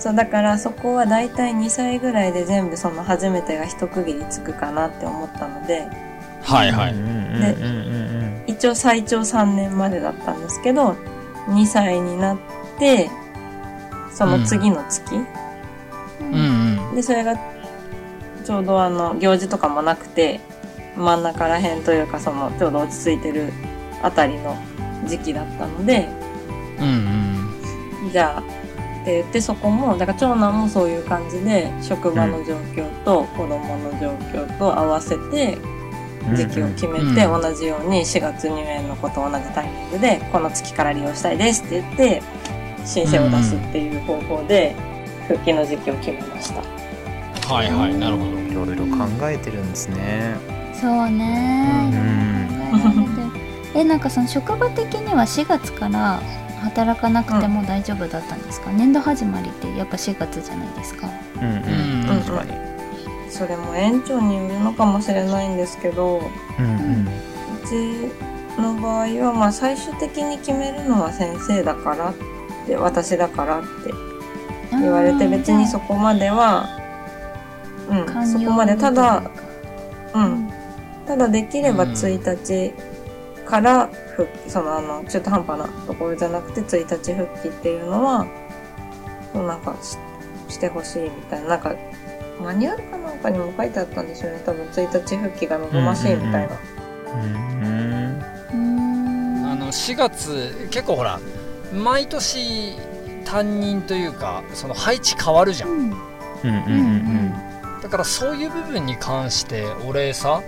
[0.01, 5.87] そう、だからそこはだいたい2歳ぐらいで全部その初めてが一区切りつくかなって思ったので、
[6.43, 6.95] はいはい。
[6.95, 10.97] うんうんうんうん一応最長3年までだったんですけど、
[11.49, 12.39] 2歳になっ
[12.79, 13.09] て、
[14.13, 16.95] その次の月、うんうん。
[16.97, 17.37] で、それが
[18.45, 20.41] ちょうどあの、行事とかもなくて、
[20.97, 23.53] 真ん中ら辺というかその、ちょうど落ち着いてる
[24.03, 24.57] あたりの
[25.07, 26.09] 時期だったので、
[26.81, 28.11] うん。
[28.11, 28.60] じゃあ、
[29.03, 35.59] って言ってそこも、だから長男もそういう感じで、職場の状況と子供の状況と合わせて、
[36.29, 36.37] うん。
[36.37, 37.15] 時期を決めうん。
[37.15, 42.23] て、同じように4月入園の子と同じタイミングで、この月から利用したいですって言って、
[42.85, 44.75] 申請を出すっていう方法で、
[45.29, 46.61] 復帰の時期を決めました。
[47.55, 48.31] はいはいなるほど。
[48.39, 50.37] いろいろ考えてるんですね。
[50.75, 51.93] そううね、ん。
[52.71, 53.41] 考えられてる。
[53.75, 56.21] えなんかその職場的には4月から
[56.61, 61.09] 働かなくても大丈夫だったんですか、年度始まりってやっぱ4月じゃないですか。
[61.37, 62.11] うんうん。
[62.11, 62.71] うん確かに。
[63.31, 66.21] それも園長によるのかもしれないんですけどう
[66.63, 66.73] うんう
[67.05, 67.09] ん
[67.65, 68.11] ち
[68.61, 72.15] の場合はまあ最終的に決めるのは先生だからっ
[72.67, 73.69] て私だからって
[74.73, 76.69] 言われて別にそこまでは
[77.89, 79.31] うんそこまでただ
[80.13, 80.51] うん
[81.07, 82.75] ただできればうん1日
[83.47, 83.89] から
[84.25, 88.27] 復帰、そのあの中途半端なところじゃなくて1日復帰っていうのは、
[89.33, 89.99] そうなんかし
[90.53, 91.75] してほしいみたいな、なんか
[92.43, 94.43] マニュアルかなんかにも書いてあったんですよね。
[94.45, 96.59] 多分1日復帰が望ましいみたいな。
[99.53, 101.19] あの4月結構ほら
[101.73, 102.77] 毎年
[103.25, 105.71] 担任というかその配置変わるじゃん。
[105.71, 105.79] うん。
[105.79, 105.91] うん。
[106.45, 106.51] うんう
[107.47, 107.51] ん
[107.83, 110.43] だからそういう部分に関して俺さ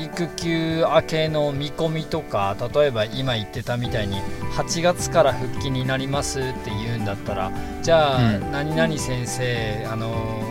[0.00, 4.16] 育休明けの見込みとか例えば今言ってたみたいに
[4.56, 8.52] 8月から復帰になりますって言うんだったらじゃあ、うん。
[8.52, 10.42] 何々先生あの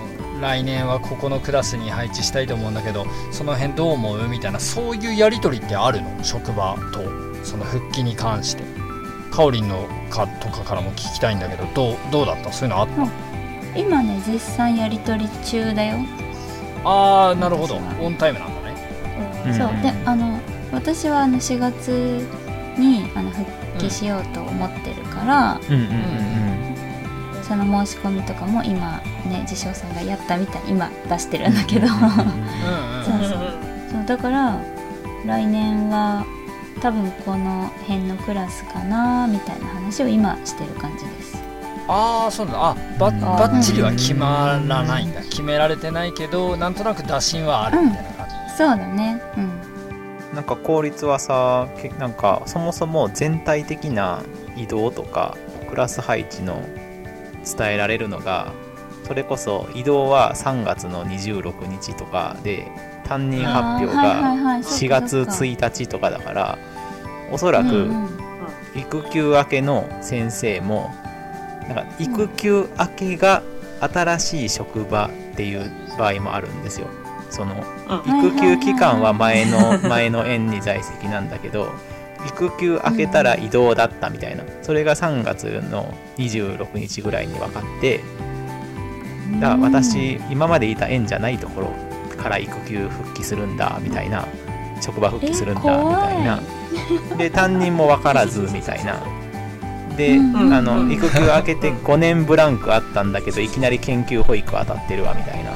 [0.41, 6.23] 来年はここのクラスに配置したいと思うんだけどその辺どう思うみたいなそういうやり取りってあるの？
[6.23, 7.01] 職場と
[7.43, 8.63] その復帰に関して。
[9.29, 12.51] かおりんのかとかからも聞きたいんだけどどうどうだった？
[12.51, 13.07] そういうのあった？
[13.79, 15.97] 今ね絶賛やり取り中だよ、
[16.83, 17.75] ああなるほど。
[18.01, 18.56] オンタイムなんだね
[19.47, 19.53] うん。
[19.53, 19.67] そう。
[19.81, 20.39] であの
[20.71, 22.25] 私はあの4月
[22.77, 23.45] にあの復
[23.79, 25.75] 帰しようと思ってるから、うん。
[25.75, 26.37] うんうん
[27.47, 31.87] その申し込みとかも今ね自称さんがやったみたい今出してるんだけど。
[31.87, 31.99] うんうん
[33.05, 33.39] そうそう。
[33.89, 34.59] そうだから
[35.25, 36.25] 来年は
[36.81, 41.37] 多分この辺のクラスかなみたいな話を今してる感じです。
[41.87, 42.67] ああそうなんだ。
[42.69, 43.21] あばうん。
[43.21, 45.21] ばっちりは決まらないんだ。
[45.21, 48.16] 決められてないけどなんとなく打診はあるみたいな
[48.57, 49.21] そうだね。
[49.37, 50.33] うん。
[50.33, 54.23] なんか効率はさけなんかそもそも全体的な
[54.55, 55.37] 移動とか
[55.69, 56.61] クラス配置の
[57.45, 58.51] 伝えられるのが
[59.05, 62.67] それこそ移動は3月の26日とかで
[63.05, 66.57] 担任発表がはいそ4っかそっ月か1日とかだから
[67.31, 67.89] おそらく
[68.75, 70.93] 育休明けの先生も
[71.67, 73.43] なんか育休明けが
[73.79, 76.87] 新しい職場っていう場合もあるんですよ。
[77.29, 77.63] その
[78.05, 78.27] うん。
[78.27, 81.71] 育休期間は前の前の園に在籍なんだけど
[82.27, 84.43] 育休明けたら移動だったみたいな。
[84.61, 88.01] それが3月の26日ぐらいに分かって
[89.39, 91.71] だから私今までいた園じゃないところ
[92.15, 94.25] から育休復帰するんだみたいな
[94.81, 96.39] 職場復帰するんだみたいな。
[97.17, 98.99] で担任も分からずみたいな。
[99.95, 105.51] で、うんあの育休明けて5年ブランクあったんだけどいきなり研究保育当たってるわみたいな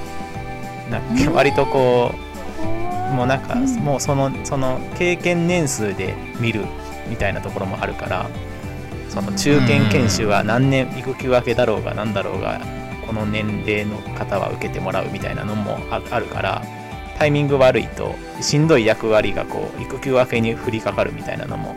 [0.92, 3.76] なんか割とこうもうなんかうん。
[3.78, 6.66] もうそのその経験年数で見る
[7.10, 8.30] みたいなところもあるから
[9.10, 12.62] その中堅研修は何年育休明けだろうが何だろうが
[13.06, 16.64] この年齢の方は受けてもらうみたいなのもああるから
[17.18, 21.76] タイミング悪いとしんどい役割がこう育休明けに降りかかるみたいなのも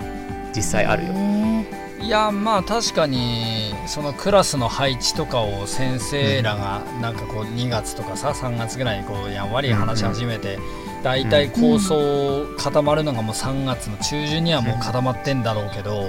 [0.55, 1.13] 実際あるよ。
[1.13, 10.59] へいやまあ確かにそのクラスの配置とかを先生らがなんかこう2月とかさ3月ぐらいにこうやんわり話し始めて
[11.03, 16.09] だいたい構想固まるのがもう3月の中旬にはもう固まってんだろうけど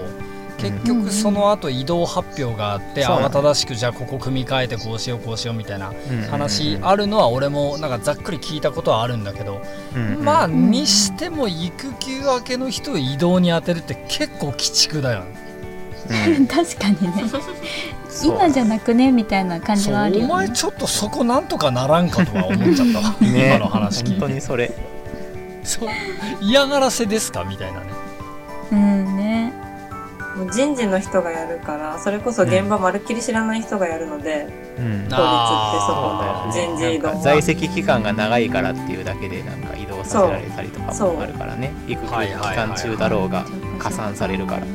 [0.58, 5.92] 結局その後移動発表があって慌ただしくじゃあここ組み替えてこうしようこうしようみたいな
[6.32, 9.62] 話ああるのは俺もなんかざっくり聞いたことはあるんだけど
[10.24, 15.45] まあんにしても育休明けの人を移動に当てるって結構鬼畜だよね。
[16.14, 17.24] ー確かにね。
[18.24, 20.26] 今じゃなくねみたいな感じはあるよね。
[20.26, 23.56] お前ちょっとそこなんとかならんかとは思っちゃったわ、 ね。
[23.58, 24.72] 今の話聞本当いてにそれ。
[25.64, 25.90] そう。
[26.42, 27.44] 嫌がらせですか？
[27.44, 27.86] みたいなね。
[28.72, 29.54] うんね。
[30.38, 34.48] もう人事の人がやるから、それこそ現場まるっきり知らない人がやるので、
[34.78, 35.02] うん。
[35.04, 35.22] ってそこ
[36.46, 41.72] の人事異動在籍期間が長いからっていうだけでなんか移動させられたりとかもあるからね。
[41.88, 43.46] 育休期間中だろうが
[43.80, 44.64] 加算されるから。
[44.64, 44.66] う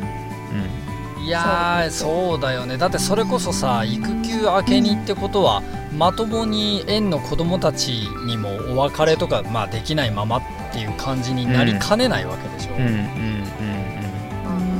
[1.24, 2.76] いやーそうだよね。
[2.78, 5.62] だってそれこそさ育休明けにってことは
[5.96, 7.88] まともに園の子供たち
[8.26, 10.42] にもお別れとか、まあ、できないままっ
[10.72, 12.94] ていう感じになりかねないわけでしょ、んうんうんう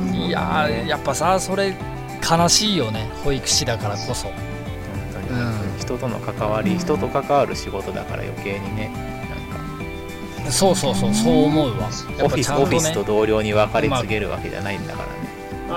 [0.07, 0.15] んうん。
[0.15, 1.75] いやーやっぱさそれ
[2.29, 3.09] 悲しいよね。
[3.23, 4.27] 保育士だからこそ。
[4.27, 4.35] 本
[5.13, 5.41] 当に。
[5.41, 8.91] うん人との関わり人と関わる仕事だから余計にね。
[10.39, 10.45] なん。
[10.45, 11.89] かそうそうそうそう思うわ。
[12.23, 15.07] オフィスオフィスちゃんと同僚に分かり告げるわけじゃないんだから。
[15.07, 15.10] ね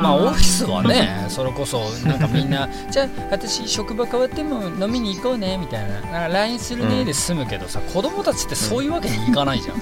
[0.03, 6.01] まあオフィスはねそれこそなんかみんな じゃあ私職場変わっても飲みに行こうねみたいな。
[6.01, 9.81] なんか LINE するねで済むけどさ、子供たちってそういうわけにいかないじゃん。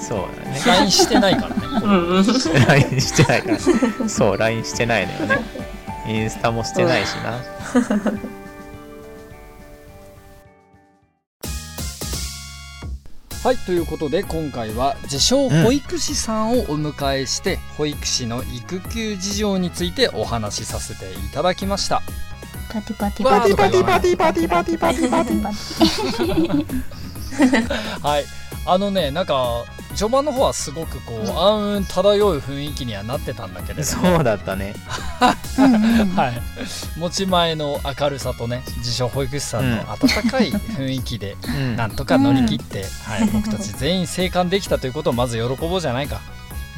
[0.00, 0.60] そうだね。
[0.66, 1.54] LINE してないからね。
[1.82, 2.24] うんうん。
[2.66, 4.08] LINE してないから。
[4.08, 5.70] そう LINE してないのよね。
[6.06, 7.38] インスタもしてないしな
[13.42, 22.02] はいということで今回は自称保育士さんをお迎えして、保育士の育休事情についてお話しさせていただきました。
[22.70, 26.66] パティパティパティとか言わないパティパティパティパティパティ。
[28.06, 28.24] はい
[28.66, 34.74] あのねなんか序盤の方はすごくこう暗雲漂う雰囲気にはなってたんだけれどそうだったね。
[35.58, 36.40] うんうんはい、
[36.98, 41.76] 持ち前の明るさとね自称保育士さんの温かい雰囲気でうん。
[41.76, 46.20] なんとか乗り切って、はい、僕たち全員生還できたということをまず喜ぼうじゃないか、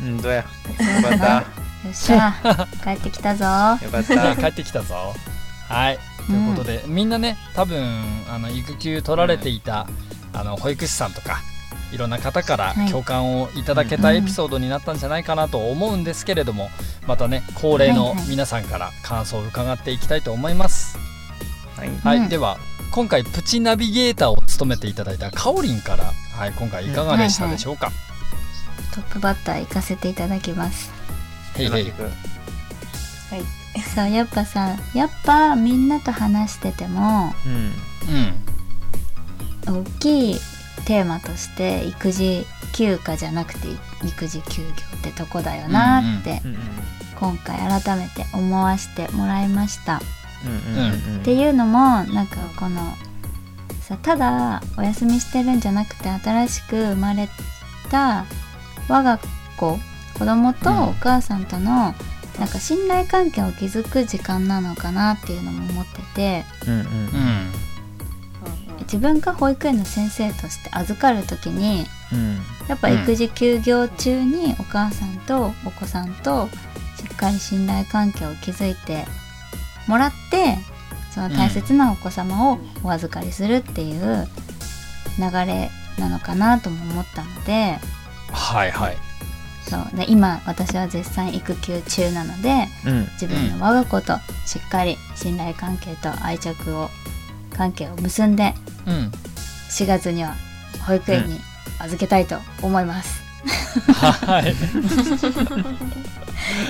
[0.02, 0.38] うんどうや？
[1.02, 1.34] よかった。
[1.34, 1.44] よ
[1.90, 2.66] っしゃ。
[2.82, 3.44] 帰ってきたぞ。
[3.44, 4.36] よかった。
[4.40, 5.14] 帰ってきたぞ。
[5.68, 5.98] はい。
[6.26, 9.86] ということで、みんなね多分あの育休取られていた、
[10.32, 11.40] あの保育士さんとか
[11.92, 12.90] いろんな方からはい。
[12.90, 16.70] 共感をいただけたエピソードになったんじゃないかなと思うんですけれども
[17.06, 18.28] またね恒例のはいはい。
[18.28, 20.98] 皆さんから感想を伺っていきたいと思います。
[21.76, 21.90] はい。
[22.02, 22.28] はい、うん。
[22.28, 22.58] では
[22.92, 26.04] 今回プチナビゲーターを務めていただいたかおりんから、
[26.36, 27.90] はい、今回いかがでしたでしょうか、
[28.94, 30.90] トップバッター行かせていただきます。
[31.56, 31.86] へいへい。
[31.86, 32.32] よろしく
[33.94, 37.72] そうやっぱさやっぱみんなと話しててもうん。
[39.70, 39.82] うん。
[39.82, 40.36] 大きい
[40.82, 43.68] テーマとして育児休暇じゃなくて
[44.04, 44.68] 育児休業
[44.98, 46.40] ってとこだよなって
[47.18, 49.98] 今回改めて思わせてもらいました。
[49.98, 52.94] っていうのもなんかこの
[53.80, 57.28] さただお休みしてるんじゃなくて新しく生まれ
[57.90, 58.24] た
[58.88, 59.18] 我が
[59.56, 59.78] 子
[60.18, 61.94] 子供とうんお母さんとの
[62.38, 66.44] なんか信頼関係を築く時間なのかなっていうのも思ってて。
[66.66, 67.61] うんうんうん
[68.82, 72.38] 自分が保育園の先生として預かる時にうん。
[72.68, 76.48] やっぱ育児休業中にお母さんとお子さんと
[76.96, 79.04] しっかり信頼関係を築いて
[79.88, 80.56] もらって
[81.10, 84.28] その大切なお子様をお預かりするっていう
[85.18, 87.78] 流れなのかなとも思ったので
[88.30, 88.96] はいはい。
[89.68, 89.96] そう。
[89.96, 94.14] で今私は絶賛育休中なのでうん自分の我が子と
[94.46, 96.88] しっかり信頼関係と愛着を
[97.52, 98.54] 関係を結んで
[98.86, 99.12] うん。
[99.70, 100.34] 4月には
[100.86, 101.40] 保育園に
[101.78, 103.22] 預けたいと思います。
[104.26, 104.52] はい。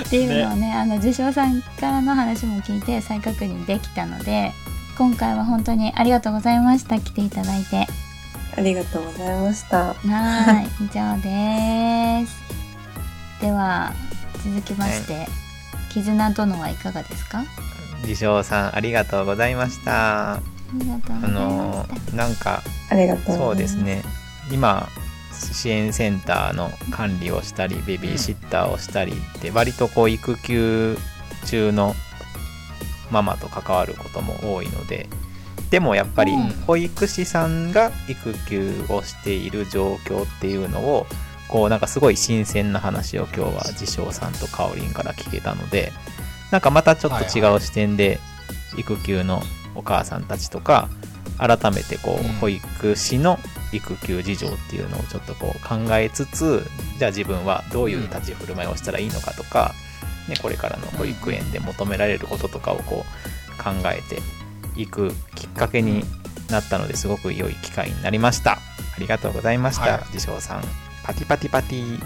[0.05, 4.53] っていうのをねあの受賞さんからの話も聞いて再確認できたので
[4.97, 6.99] 今回は本当にありがとうございました。
[6.99, 7.87] 来ていただいて。
[8.55, 9.77] ありがとうございました。
[9.87, 10.67] はーい。
[10.85, 12.43] 以上です。
[13.41, 13.91] では
[14.43, 15.27] 続きまして、
[15.91, 17.39] 絆殿はいかがですか？
[17.39, 17.43] あ
[18.03, 20.39] 自称さんありがとうございました
[21.23, 23.55] あのなんかありがとうそう。
[23.55, 24.03] ですね。
[24.51, 24.87] 今
[25.31, 30.97] 支援センターの管理をしたりベビーシッターをしたりって割とこう育休
[31.45, 31.95] 中の
[33.11, 35.07] ママと関わることも多いので
[35.69, 36.49] でもやっぱりうん。
[36.65, 41.05] 保育士さんが育休をしている状況っていうのを
[41.47, 45.91] こうなんかすごい新鮮な話を今日は自称さんとかおりんから聞けたので
[46.51, 48.19] なんかまたちょっと違う視点で
[48.77, 49.41] 育休の
[49.75, 50.89] お母さんたちとか
[51.37, 53.39] 改めてこう保育士の
[53.71, 56.63] 育休事情っていうのをちょっとこう考えつつ
[56.99, 59.73] じゃあ自分はどういう立ち振る舞いをしたらいいのかとか、
[60.29, 63.03] ね、これからの保育園で求められることとかをこ
[63.59, 64.21] う考えて
[64.79, 66.03] いくきっかけに
[66.49, 68.53] なったのですごく良い機会になりました。
[68.53, 70.03] ありがとうございました、はい。
[70.13, 70.63] 自称さん。
[71.03, 71.99] パティパティパティ。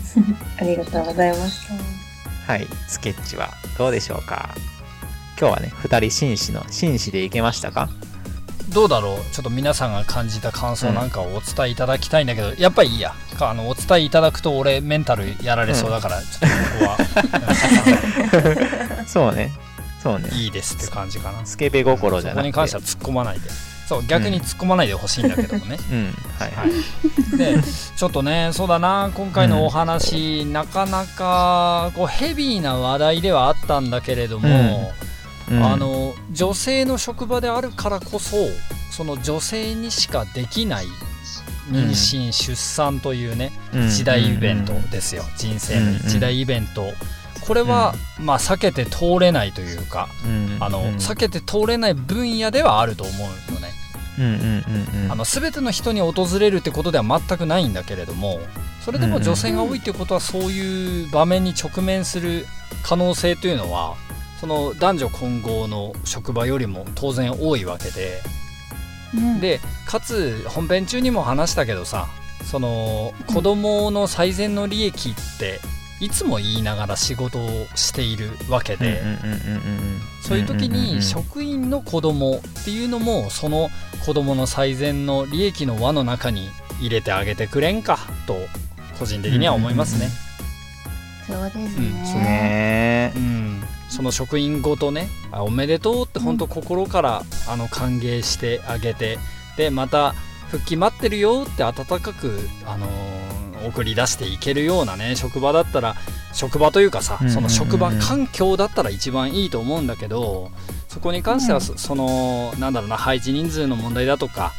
[0.58, 1.68] ありがとうございまし
[2.46, 2.52] た。
[2.52, 2.66] はい。
[2.88, 4.54] スケッチはどうでしょうか？
[5.40, 7.88] 今日はね2人紳士の紳士でいけましたか？
[8.74, 9.34] どうだろう？
[9.34, 13.14] ちょっと皆さんが感じた感想なんかをお伝えいただきたいんだけど、やっぱりいいや。
[13.38, 16.84] かあのお伝えいただくと俺メンタルやられそうだから、ちょっとここ
[18.44, 19.04] は。
[19.08, 19.50] そうね。
[20.02, 20.28] そうね。
[20.34, 21.44] いいですって感じかな。
[21.44, 22.48] スケベ心じゃそこなくて。
[22.48, 23.50] に関しては突っ込まないで。
[23.88, 26.14] そう逆に突っ込まないでほしいんだけどもね、うん。
[26.38, 26.50] はい。
[26.52, 26.70] ははい。
[27.34, 27.56] い、で
[27.96, 29.10] ちょっとねそうだな。
[29.14, 34.92] 今回のお話、なかなかこうヘビーな話題ではあったんだけれども、
[35.50, 35.64] うん。
[35.64, 38.36] あの女性の職場であるからこそ
[38.90, 40.86] その女性にしかできない
[41.70, 43.88] 妊娠、出産というねうん。
[43.88, 46.84] 一大イベントですよ、人生の一大イベント、
[47.46, 50.86] これは、まあ避けて通れないというか、うんあのうん。
[50.96, 53.70] 避けて通れない分野ではあると思うのね。
[54.18, 55.12] うんうんうんうん。
[55.12, 58.40] あの全ての人に訪れるってことでは全くないんだけれども
[58.84, 62.46] それでも女性が多いってことはそういう場面に直面する
[62.82, 63.96] 可能性というのは
[64.40, 68.20] その男女混合の職場よりも当然多いわけで。
[69.14, 69.40] うん。
[69.40, 72.06] でかつ本編中にも話したけどさ
[72.44, 75.60] その子供の最善の利益って
[76.00, 79.02] いつも言いながら仕事をしているわけで、
[80.22, 83.68] そういう時に職員の子供っていうのもその
[84.06, 86.48] 子供の最善の利益の輪の中に
[86.80, 88.34] 入れてあげてくれんかと
[88.98, 90.08] 個人的には思いますね。
[91.26, 92.14] そうですうんね。
[92.14, 99.18] ねうん、その職員ごとねあおめでとうって本当心から、あの歓迎してあげて
[99.56, 100.12] でまた
[100.50, 103.20] 復帰待ってるよって温かく、あのー
[103.66, 105.94] 送り出していけるようなね職場だったら
[106.32, 110.50] 職場というかさ、その職場環境だったら一番いいと思うんだけど
[110.88, 114.52] そこに関してはそのなんだろうな配置人数の問題だとか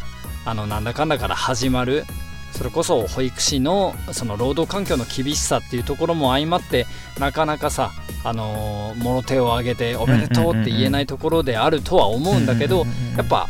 [0.46, 2.04] あのなんだかんだから始まる
[2.52, 6.86] それこそ保育士のその労働環境の厳しさっていうところも相まって
[7.20, 7.92] なかなかさ
[8.24, 12.86] あのーもろ手を挙げておめでとうって言えないところであるとは思うんだけど、
[13.18, 13.48] やっぱ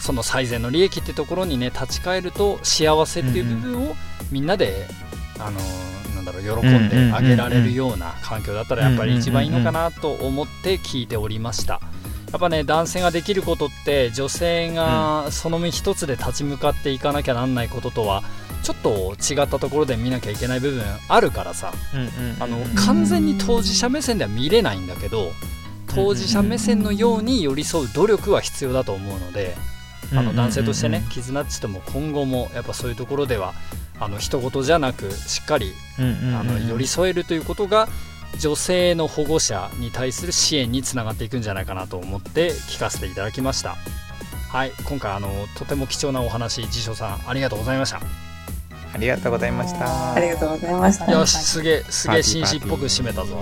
[0.00, 3.94] その最善の利益ってところにね立ち返ると幸せっていう部分を
[4.32, 4.86] みんなで、
[5.38, 11.80] あのーなんだろう喜んであげられるような環境だったらやっぱり一番いいのかなと思って聞いておりました。
[12.30, 18.22] やっぱね男性ができることって女性がその身一つで立ち向かっていかなきゃなんないこととは
[18.62, 21.72] ちょっと違ったところで見なきゃいけない部分あるからさ。
[22.40, 25.32] あの完全に当事者目線では見れないんだけど
[25.94, 29.56] 当事者目線のように寄り添う努力は必要だと思うので
[30.12, 33.54] あの男性としてねキズナッチとも今後もやっぱそういうところでは
[34.00, 37.88] あの一言じゃなくしっかりあの寄り添えるということが
[38.38, 43.76] 女性の保護者に対する支援につながっていくんじゃないかなと思って聞かせていただきました。
[44.50, 48.00] はい今回あのとても貴重なお話辞書さんありがとうございました。
[48.94, 50.14] ありがとうございました。
[50.14, 51.10] ありがとうございました。
[51.12, 53.36] よしすげえすげえ紳士っぽく締めたぞ。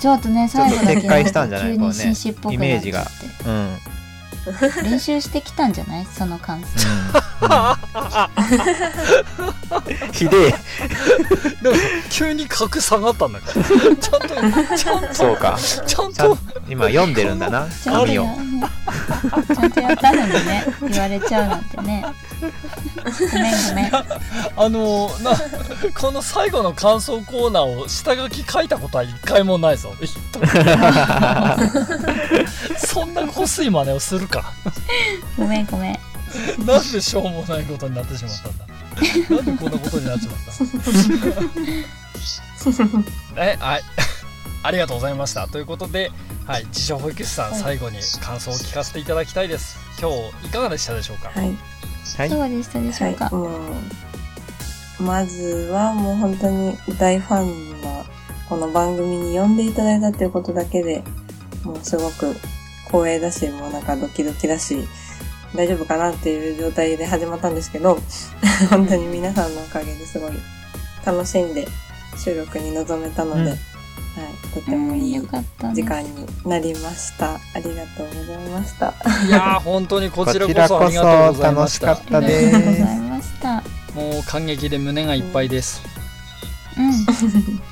[0.00, 1.76] ちょっとね最後だけちょっと撤回したんじゃない？
[1.76, 2.66] 急に紳士っぽくなっちゃって。
[2.66, 3.06] イメージが。
[3.46, 3.76] うん
[4.82, 6.06] 練習してきたんじゃない？
[6.06, 6.68] その感想。
[10.12, 10.54] ひでえ。
[11.62, 11.76] でも
[12.10, 13.64] 急に格下がったんだから。
[13.96, 15.58] ちゃんとちゃんとそうか。
[15.86, 16.38] ちゃんと。
[16.68, 17.66] 今読んでるんだな。
[17.68, 18.24] ちゃんと紙を。
[18.24, 22.04] ちゃんとやったのにね言われちゃうなんてね。
[22.40, 22.46] ご
[23.38, 23.90] めんごめん。
[24.56, 25.32] あのな
[25.98, 29.94] この最後の感想コーナーを下書き書いたことは一回もないぞ。
[32.78, 34.37] そんなこすい真似をするか
[35.36, 35.98] ごめんごめん。
[36.66, 38.66] なんでしょうもないことになってしまったんだ。
[39.36, 40.36] なんでこんなことになっちまっ
[43.36, 43.82] た えはい。
[44.62, 45.46] ありがとうございました。
[45.48, 46.10] ということで、
[46.46, 47.60] はい、自称保育士さん、はい。
[47.60, 49.78] 最後に感想を聞かせていただきたいです。
[50.00, 51.56] 今日いかがでしたでしょうか、はい。
[52.16, 52.28] はい。
[52.28, 53.34] どうでしたでしょうか、はい。
[53.34, 53.48] も
[55.00, 58.04] う、まずはもう本当に大ファンが
[58.48, 61.04] この番組に呼んでいただいたっていうことだけで、
[61.62, 62.34] もうすごく
[62.88, 64.86] 光栄だし、もうなんかドキドキだし、
[65.54, 67.98] 大丈夫かなっていう状態で始まったんですけど、
[68.70, 70.32] 本当に皆さんのおかげですごい
[71.04, 71.66] 楽しんで
[72.22, 73.48] 収録に臨めたので、うん。
[73.48, 73.54] はい、
[74.52, 77.34] とてもいいよかった時ね間になりました。
[77.34, 78.94] ありがとうございました。
[79.26, 83.62] いやー本当にここちらここそありがとうごそざいまし楽したかったありがとうごでざいました
[83.94, 85.82] もう感激で胸がいっぱいです。
[86.76, 87.62] うんうん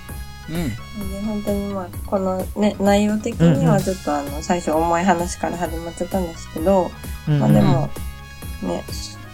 [0.49, 6.91] で本当にまあこのね内容的にはちょっとあの最初重い話から始まっちゃったんですけど、
[7.25, 7.89] すまあでも
[8.63, 8.85] ね、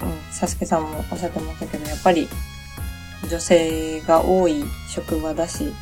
[0.02, 2.28] うん、サスケさんもおっしゃってましたけどやっぱり
[3.30, 5.72] 女性が多い職場だし、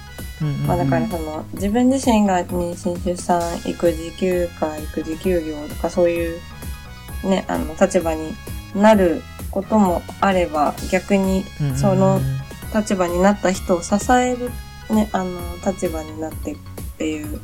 [0.67, 6.41] まあだからその自分自身が妊娠出産育児休暇育児休業とかそういう
[7.25, 8.35] ねあの立場に
[8.75, 11.45] なることもあれば逆に
[11.77, 12.21] その
[12.75, 14.51] 立場になった人を支える、
[14.91, 16.57] ね、あの、立場になってっ
[16.99, 17.41] ていう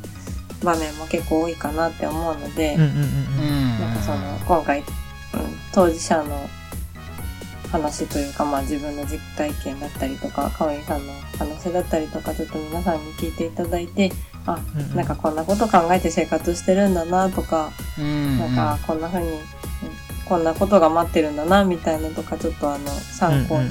[0.63, 4.85] 場面も結構多いかなって思うので、なんかその、今回、うん、
[5.73, 6.49] 当事者の
[7.71, 14.11] 話というか、まあ自分の実体験だったりとか、かわいさんの話だったりとか、ちょっと皆さんに聞いていただいて、
[14.45, 14.95] あ、うんうん。
[14.95, 19.39] なんかこんなこと考えて生活してるんだなとか、うんなんかこんな風に、うん
[20.27, 23.69] こんなことが待ってるんだなみたいなとか、ちょっとあの、参考に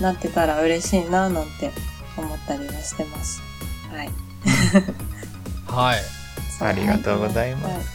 [0.00, 1.70] なってたら嬉しいななんて
[2.16, 3.42] 思ったりはしてます。
[3.90, 4.10] はい。
[5.66, 6.00] はい。
[6.60, 7.90] ありがとうございます。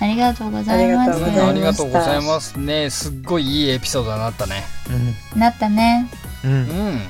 [0.00, 0.92] ありがとうござい。
[0.94, 1.48] ますありがとうございます。
[1.48, 2.90] ありがとうございますね。
[2.90, 4.64] すっごいいいエピソードになったね。
[5.36, 6.08] なったね。
[6.44, 6.50] うん。
[6.50, 6.62] ううん。
[6.96, 7.00] ん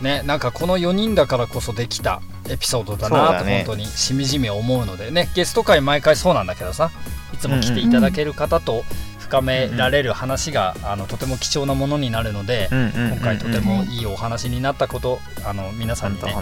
[0.00, 5.10] ねなんかこの4人だからこそできたエピソードだなと本当にしみじみ思うので。
[5.10, 6.90] ねゲスト会毎回そうなんだけどさ
[7.34, 8.82] いつも来ていただける方と
[9.30, 16.34] 深められる話が、あのとても貴重なものになるので、今回とてもいいお話になったことあの皆さんにね、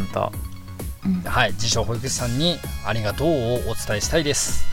[1.26, 4.64] はい、自称保育士さんにありがとうをお伝えしたいです。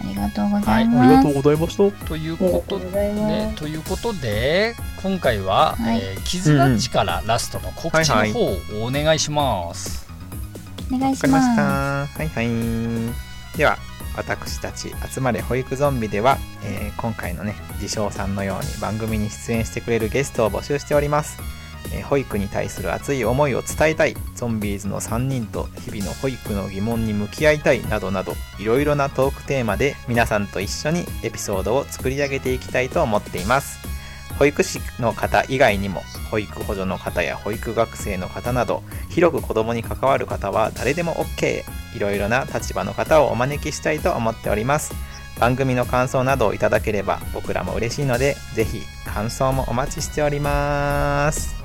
[0.00, 0.84] ありがとうござはい。
[0.84, 1.34] います。
[1.34, 2.06] ございました。
[2.06, 3.56] ということで、す。
[3.56, 6.00] ということで今回は、はい。
[6.00, 10.08] えー、キズナッチからラストの告知の方をお願いします。
[10.92, 11.62] お願いしわかりました。
[11.62, 13.58] まはいはい。
[13.58, 13.76] では
[14.18, 21.38] 私たち集まれ保育ゾンビでは、えー今回のね自称さんのように番組に出演してくれるゲストを募集しております、
[21.94, 33.87] えー保育に対する熱い思いを伝えたいゾンビーズの3人と日々の保育の疑問に向き合いたいなどなどいろいろなトークテーマで皆さんと一緒にエピソードを作り上げていきたいと思っています。
[34.38, 41.64] 保育士の方以外にも保育補助の方や保育学生の方など広く子どもに関わる方は誰でも OK
[41.96, 44.94] いろいろな立場の方をお招きしたいと思っております。
[45.40, 51.56] 番組の感想などをいただければ僕らも嬉しいので是非感想もお待ちしております。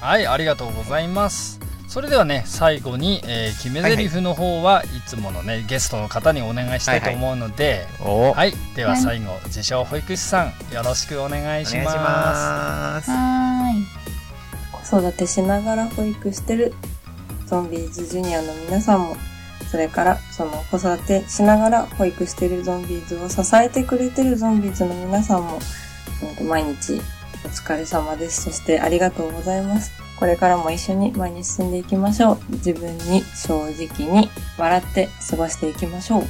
[0.00, 1.71] はい、ありがとうございます。
[1.92, 13.10] それではね、最後に、えー決め台詞の方はいつものね、ゲストの方にお願いしたいと思うので、おお、はい、でははい最後、自称保育士さん、よろしくお願いしお願いします。
[13.10, 13.84] はーい。
[14.88, 16.72] 子育てしながら保育してる
[17.44, 19.16] ゾンビーズジュニアの皆さんも、
[19.70, 25.58] それからその子育てしながら保育してるゾンビーズを支えてくれてるゾンビーズの皆さんも、
[26.48, 27.02] 毎日
[27.44, 28.44] お疲れ様です。
[28.44, 30.01] そしてありがとうございます。
[30.22, 32.38] これからも一緒に前に進んでいきましょう。
[32.52, 36.22] 自分に正直に笑って過ごしていきましょう。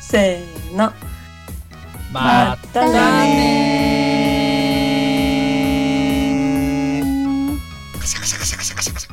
[0.00, 0.90] せーの。
[2.10, 2.92] またね
[8.00, 9.10] カシャカシャカシャカシャカシャカシャ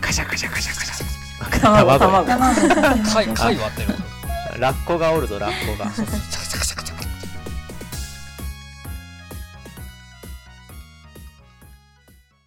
[0.00, 2.54] カシャカシャカシャカシャ卵、卵卵。
[3.10, 3.98] 貝割ってる。
[4.60, 5.90] ラッコがおるぞラッコが